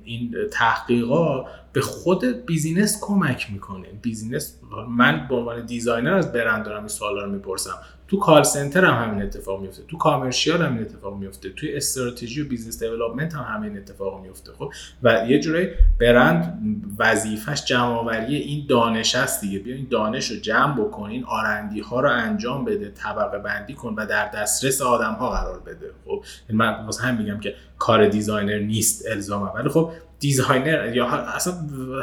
[0.05, 3.89] این تحقیقات به خود business کمک می‌کنه.
[4.03, 4.55] business
[4.89, 7.79] من به عنوان designer از برند دارم این سوالا رو می‌پرسم.
[8.11, 12.43] تو call center هم همین اتفاق میفته تو commercial هم این اتفاق میفته توی استراتژی
[12.43, 15.69] و business development هم همین اتفاق میفته خب؟ و یه جورایی
[16.01, 16.63] برند
[16.99, 19.59] وظیفش جمع این دانش است دیگه.
[19.59, 23.95] بیا این دانش رو جمع بکن این R&D ها رو انجام بده طبقه بندی کن
[23.97, 28.09] و در دسترس آدم ها قرار بده خب؟ یعنی من واسه همین میگم که کار
[28.09, 29.91] designer نیست الزاما ولی خب
[30.21, 31.55] designer یا اصلا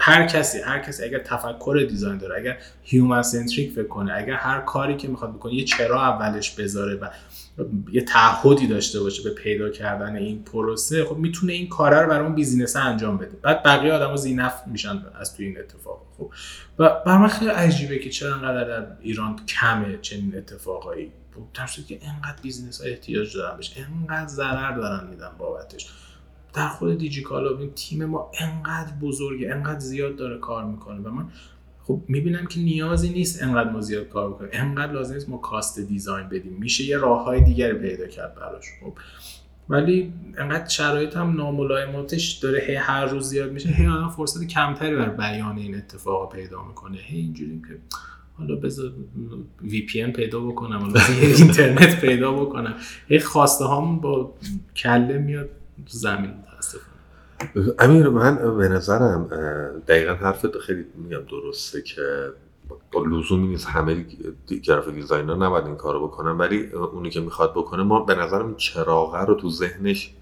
[0.01, 4.61] هر کسی هر کسی اگر تفکر design داره اگر human centric فکر کنه اگر هر
[4.61, 7.09] کاری که می‌خواد بکنه یه چرا اولش بذاره و
[7.91, 12.25] یه تعهدی داشته باشه به پیدا کردن این پروسه خب می‌تونه این کار رو برای
[12.25, 13.37] اون business انجام بده.
[13.41, 16.01] بعد بقیه آدما ذینفع میشن از تو این اتفاق.
[16.17, 16.31] خب
[16.79, 21.11] و برام خیلی عجیبه که چرا انقدر در ایران کمه چنین اتفاقایی.
[21.53, 25.87] در که انقدر business ها احتیاج دارن بهش انقدر ضرر دارن میدن بابتش.
[26.57, 30.99] در خود دیجیکالا تیم ما انقدر بزرگه انقدر زیاد داره کار می‌کنه.
[31.01, 31.25] و من
[31.83, 34.49] خب می‌بینم که نیازی نیست انقدر ما زیاد کار بکنیم.
[34.53, 36.53] انقدر لازم نیست ما cost design بدیم.
[36.59, 38.65] میشه یه راه های دیگری پیدا کرد براش.
[38.83, 38.93] خب.
[39.69, 43.69] ولی انقدر شرایط هم ناملایماتش داره هی هر روز زیاد میشه.
[43.69, 46.97] هی آدم فرصت کمتری بر بیان این اتفاق پیدا می‌کنه.
[46.97, 47.77] هی اینجوری که
[48.37, 48.91] حالا بذار
[49.61, 51.01] VPN پیدا بکنم حالا
[51.37, 52.75] اینترنت پیدا بکنم.
[53.07, 54.33] هی خواسته هامون با
[54.75, 55.49] کله میاد
[55.87, 56.31] زمین.
[57.79, 59.27] امیر من به نظرم
[59.87, 62.31] دقیقا حرفت خیلی میگم درسته که
[63.11, 64.05] لزومی نیست همه
[64.63, 69.19] graphic designer نباید این کارو بکنن ولی اونی که می‌خواد بکنه ما به نظرم چراغه
[69.19, 70.13] رو تو ذهنش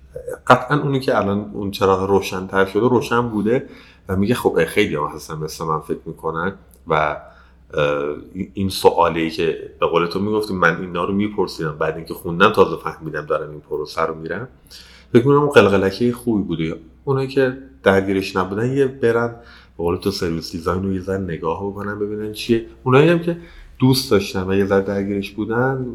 [0.48, 3.70] قطعا اونی که الان اون چراغ روشنتر شده روشن بوده
[4.10, 6.54] و میگه خب خیلی هم هستن مثل من فکر می‌کنن
[6.88, 7.18] و
[8.54, 12.78] این سوالی که به قول تو می‌گفتی من اینا رو میپرسیدم بعد اینکه خوندم تازه
[12.84, 14.48] فهمیدم دارم این پروسه رو میرم.
[15.14, 19.36] فکر کنم اون قلقلکه خوبی بوده اونایی که درگیرش نبودن یه برن
[19.78, 22.66] به تو سرویس دیزاین رو یه ذره نگاه بکنن ببینن چیه.
[22.84, 23.38] اونایی هم که
[23.80, 25.86] دوست داشتن و یه ذره درگیرش بودن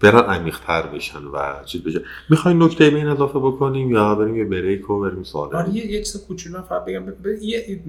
[0.00, 2.00] برن عمیق‌تر بشن و چیز بشه.
[2.30, 5.86] می‌خواین نکته به این اضافه بکنیم یا بریم یه break و بریم سوال آره یه,
[5.86, 7.04] یه چیز کوچولو فقط بگم.
[7.40, 7.80] یه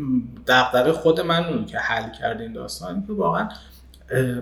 [0.47, 3.49] دغدغه خود من که حل کردین داستان که واقعا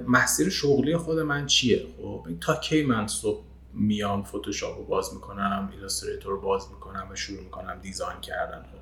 [0.08, 3.42] مسیر شغلی خود من چیه؟ خب تا کی من صبح
[3.80, 8.62] میام فتوشاپ رو باز می‌کنم ایلاستریتور رو باز می‌کنم و شروع می‌کنم design کردن.
[8.62, 8.78] خب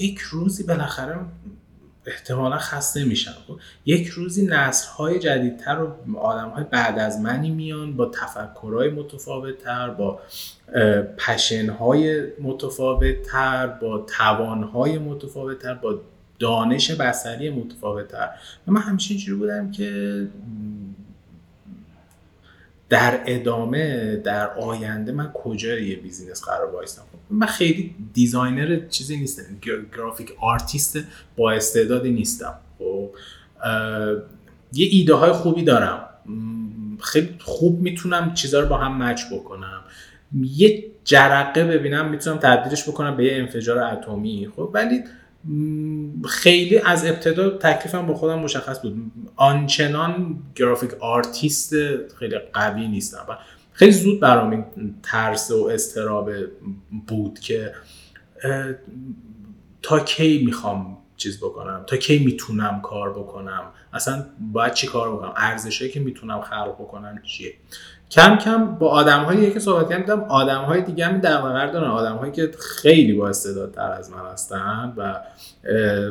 [0.00, 1.18] یک روزی بالاخره
[2.06, 7.50] احتمالا خسته میشم خب یک روزی نسل های جدیدتر و آدم های بعد از منی
[7.50, 10.20] میان با تفکرهای متفاوت تر با
[11.18, 16.00] passion های متفاوت تر با توان های متفاوت تر با
[16.38, 18.30] دانش بصری متفاوت تر
[18.68, 20.28] و من همیشه اینجوری بودم که
[22.88, 29.42] در ادامه در آینده من کجای business قرار وایستم من خیلی designer چیزی نیستم
[29.96, 30.98] graphic artist
[31.36, 32.54] با استعدادی نیستم.
[32.78, 33.10] خب
[34.72, 36.08] یه ایده های خوبی دارم.
[37.00, 39.80] خیلی خوب می‌تونم چیزها رو با هم match بکنم.
[40.40, 44.48] یه جرقه ببینم می‌تونم تبدیلش بکنم به یه انفجار اتمی.
[44.56, 45.04] خب ولی
[46.28, 49.12] خیلی از ابتدا تکلیفم با خودم مشخص بود.
[49.36, 51.74] آنچنان graphic artist
[52.18, 53.36] خیلی قوی نیستم و
[53.72, 54.64] خیلی زود برام این
[55.02, 56.30] ترس و اضطراب
[57.06, 57.72] بود که
[59.82, 65.32] تا کی می‌خوام چیز بکنم؟ تا کی می‌تونم کار بکنم؟ اصلا باید چی کار بکنم؟
[65.36, 67.54] ارزشهایی که می‌تونم خلق بکنم چیه؟
[68.10, 72.16] کم کم با آدم هایی که صحبت کردم آدم های دیگه هم در دارن آدم
[72.16, 75.20] هایی که خیلی با استعدادتر از من هستن و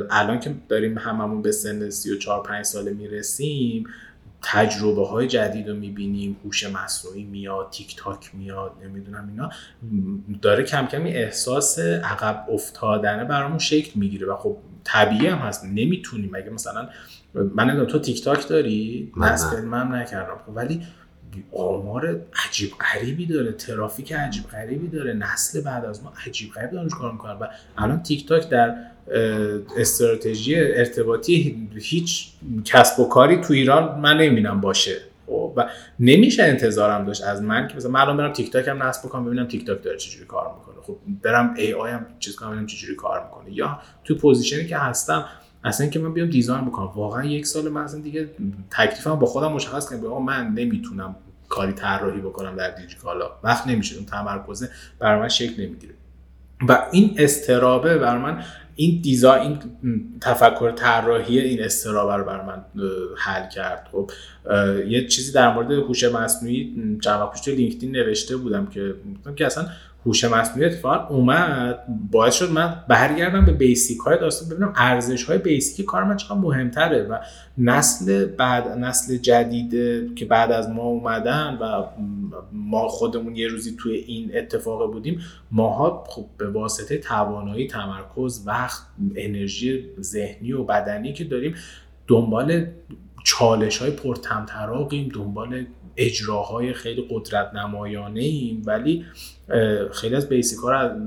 [0.10, 3.84] الان که داریم هممون به سن 34 5 ساله می‌رسیم
[4.42, 9.50] تجربه های جدید رو می‌بینیم هوش مصنوعی میاد تیک تاک میاد نمی‌دونم اینا.
[10.42, 16.30] داره کم کمی احساس عقب افتادنه برامون شکل می‌گیره و خب طبیعی هم هست نمی‌تونیم.
[16.34, 16.90] مگه مثلا
[17.34, 20.82] من تو تیک تاک داری نصب من نکردم ولی
[21.52, 26.90] آمار عجیب غریبی داره ترافیک عجیب غریبی داره نسل بعد از ما عجیب غریب دارن
[26.90, 28.76] کار می‌کنن؟ و الان تیک تاک در
[29.78, 32.28] استراتژی ارتباطی هیچ
[32.66, 34.98] کسب و کاری تو ایران من نمی‌بینم باشه.
[35.28, 35.70] خب، و
[36.00, 39.48] نمیشه انتظارم داشت از من که مثلا من برم تیک تاک هم نصب بکنم ببینم
[39.48, 40.76] تیک تاک داره چجوری کار می‌کنه.
[40.84, 43.54] خب برم AI هم چیز کنم ببینم چجوری کار می‌کنه.
[43.54, 45.26] یا تو position ی که هستم
[45.64, 48.30] اصلا که من بیام دیزاین بکنم واقعا یک سال من دیگه
[48.72, 51.16] تکلیفم با خودم مشخص کنم آقا من نمی‌تونم
[51.56, 55.94] کاری طراحی بکنم در دیجیکالا وقت نمیشه اون تمرکزه برای من شکل نمی‌گیره.
[56.68, 58.44] و این استرابه بر من
[58.76, 59.60] این دیزاین
[60.22, 62.66] تفکر طراحی این استرابه رو بر من
[63.18, 63.88] حل کرد.
[63.92, 64.12] خب
[64.88, 68.96] یه چیزی در مورد هوش مصنوعی چند وقت لینکدین نوشته بودم که
[69.36, 69.68] که اصلا
[70.06, 71.80] هوش مصنوعی اتفاقا اومد
[72.12, 76.36] باعث شد من برگردم به بیسیک های داستان ببینم ارزش های بیسیکی کار من چقدر
[76.36, 77.20] مهمتره و
[77.58, 79.72] نسل بعد نسل جدید
[80.16, 81.84] که بعد از ما اومدن و
[82.52, 88.82] ما خودمون یه روزی توی این اتفاق بودیم ماها خب به واسطه توانایی تمرکز وقت
[89.16, 91.56] انرژی ذهنی و بدنی که داریم
[92.08, 92.66] دنبال
[93.24, 95.66] چالش های پرتمطراقیم دنبال
[95.98, 99.06] اجراهای خیلی قدرت نمایانه ایم ولی
[99.92, 101.00] خیلی از بیسیک ها رو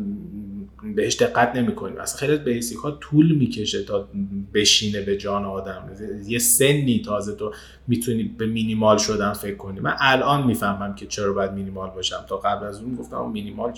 [0.95, 4.09] بهش دقت نمی کنیم اصلا خیلی از بیسیک ها طول می‌کشه تا
[4.55, 5.91] بشینه به جان آدم.
[6.27, 7.53] یه سنی تازه تو
[7.87, 9.81] می‌تونی به مینیمال شدن فکر کنی.
[9.81, 12.25] من الان می‌فهمم که چرا باید مینیمال باشم.
[12.29, 13.73] تا قبل از اون گفتم مینیمال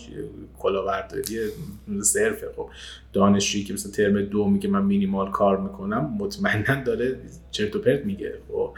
[0.59, 1.25] کلاورداری
[2.03, 2.47] صرفه.
[2.57, 2.71] خب
[3.13, 7.17] دانشجویی که مثلا ترم دو میگه من مینیمال کار می‌کنم مطمئنا داره
[7.51, 8.35] چرت و پرت میگه.
[8.49, 8.75] خب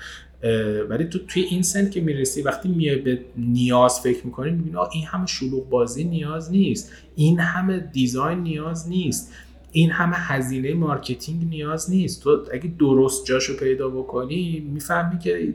[0.88, 5.04] ولی تو توی این سن که می‌رسی وقتی میای به نیاز فکر می‌کنی می‌بینی این
[5.04, 6.92] همه شلوغ بازی نیاز نیست.
[7.16, 9.32] این همه دیزاین نیاز نیست.
[9.72, 12.22] این همه هزینه marketing نیاز نیست.
[12.22, 15.54] تو اگه درست جاشو پیدا بکنی می‌فهمی که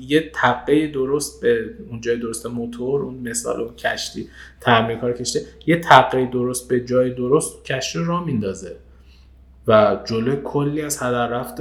[0.00, 4.28] یه تقه درست به اون جای درست موتور اون مثال اون کشتی
[4.60, 8.76] تعمیرکار کشتیه یه تقه درست به جای درست کشتی رو را میندازه.
[9.68, 11.60] و جلوی کلی از هدر رفت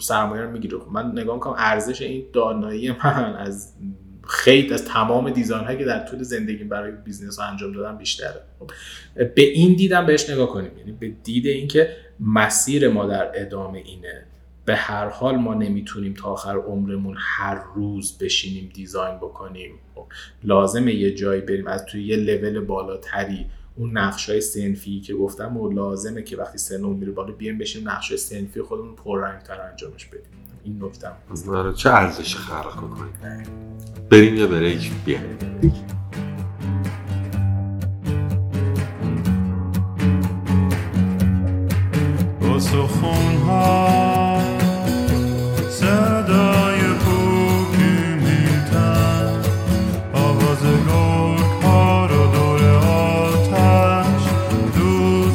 [0.00, 0.78] سرمایه رو می‌گیره.
[0.78, 3.74] خب من نگاه می‌کنم ارزش این دانایی من از
[4.28, 8.40] خیلی از تمام design هایی که در طول زندگی برای business انجام دادم بیشتره.
[8.58, 8.70] خب
[9.34, 10.78] به این دیدم بهش نگاه کنیم.
[10.78, 11.90] یعنی به دید اینکه
[12.20, 14.26] مسیر ما در ادامه اینه.
[14.64, 19.74] به هر حال ما نمی‌تونیم تا آخر عمرمون هر روز بشینیم دیزاین بکنیم.
[19.94, 20.06] خب
[20.44, 21.66] لازمه یه جایی بریم.
[21.66, 26.58] از توی یه لول بالاتری اون نقش های سنفی که گفتم و لازمه که وقتی
[26.58, 30.22] سنمون میره بالا بیایم بشیم نقش های سنفی خودمون پررنگ تر انجامش بدیم.
[30.64, 31.08] این نکته
[31.76, 33.42] چه ارزش خلق کنیم؟
[34.10, 35.38] بریم یا بریک بیایم.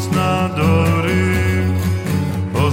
[0.10, 1.66] na dory,
[2.54, 2.72] o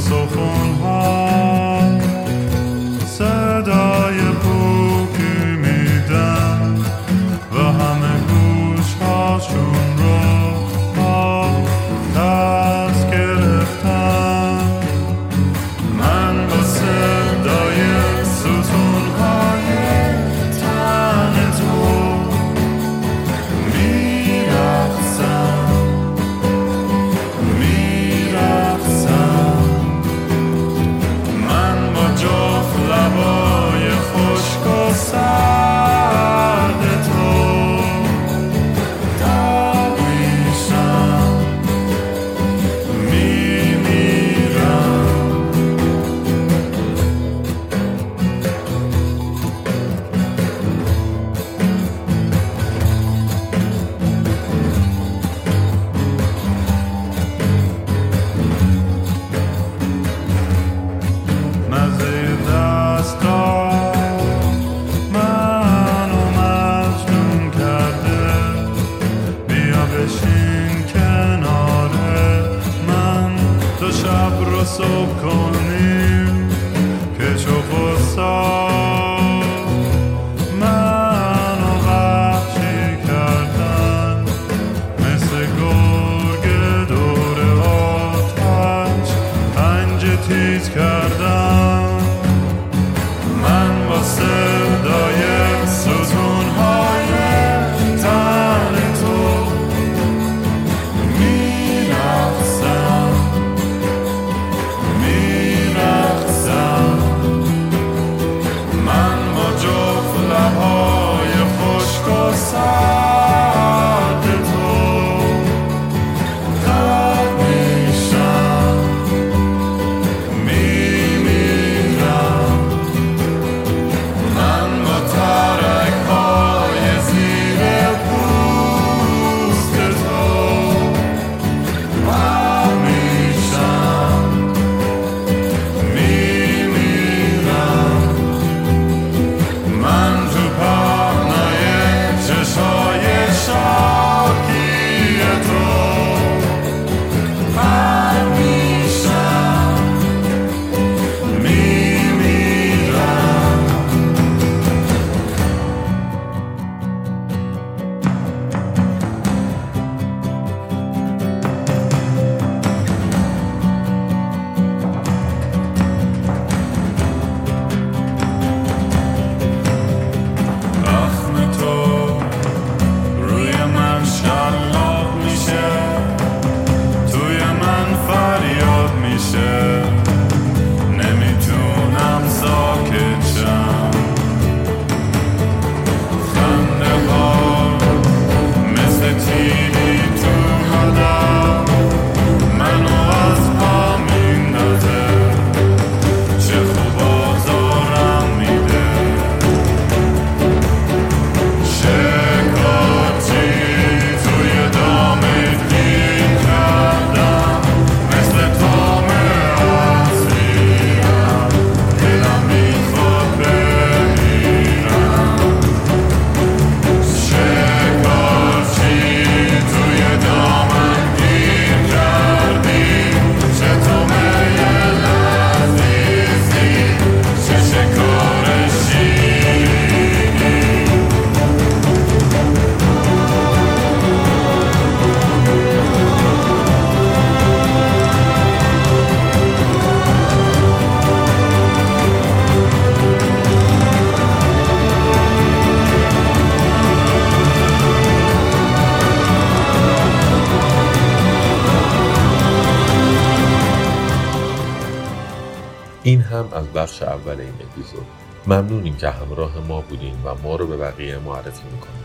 [256.89, 258.07] بخش اول این اپیزود.
[258.47, 262.05] ممنونیم که همراه ما بودین و ما رو به بقیه معرفی می‌کنیم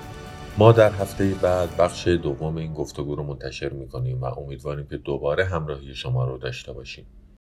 [0.57, 5.45] ما در هفته بعد بخش دوم این گفتگو رو منتشر می‌کنیم و امیدواریم که دوباره
[5.45, 7.05] همراهی شما رو داشته باشیم.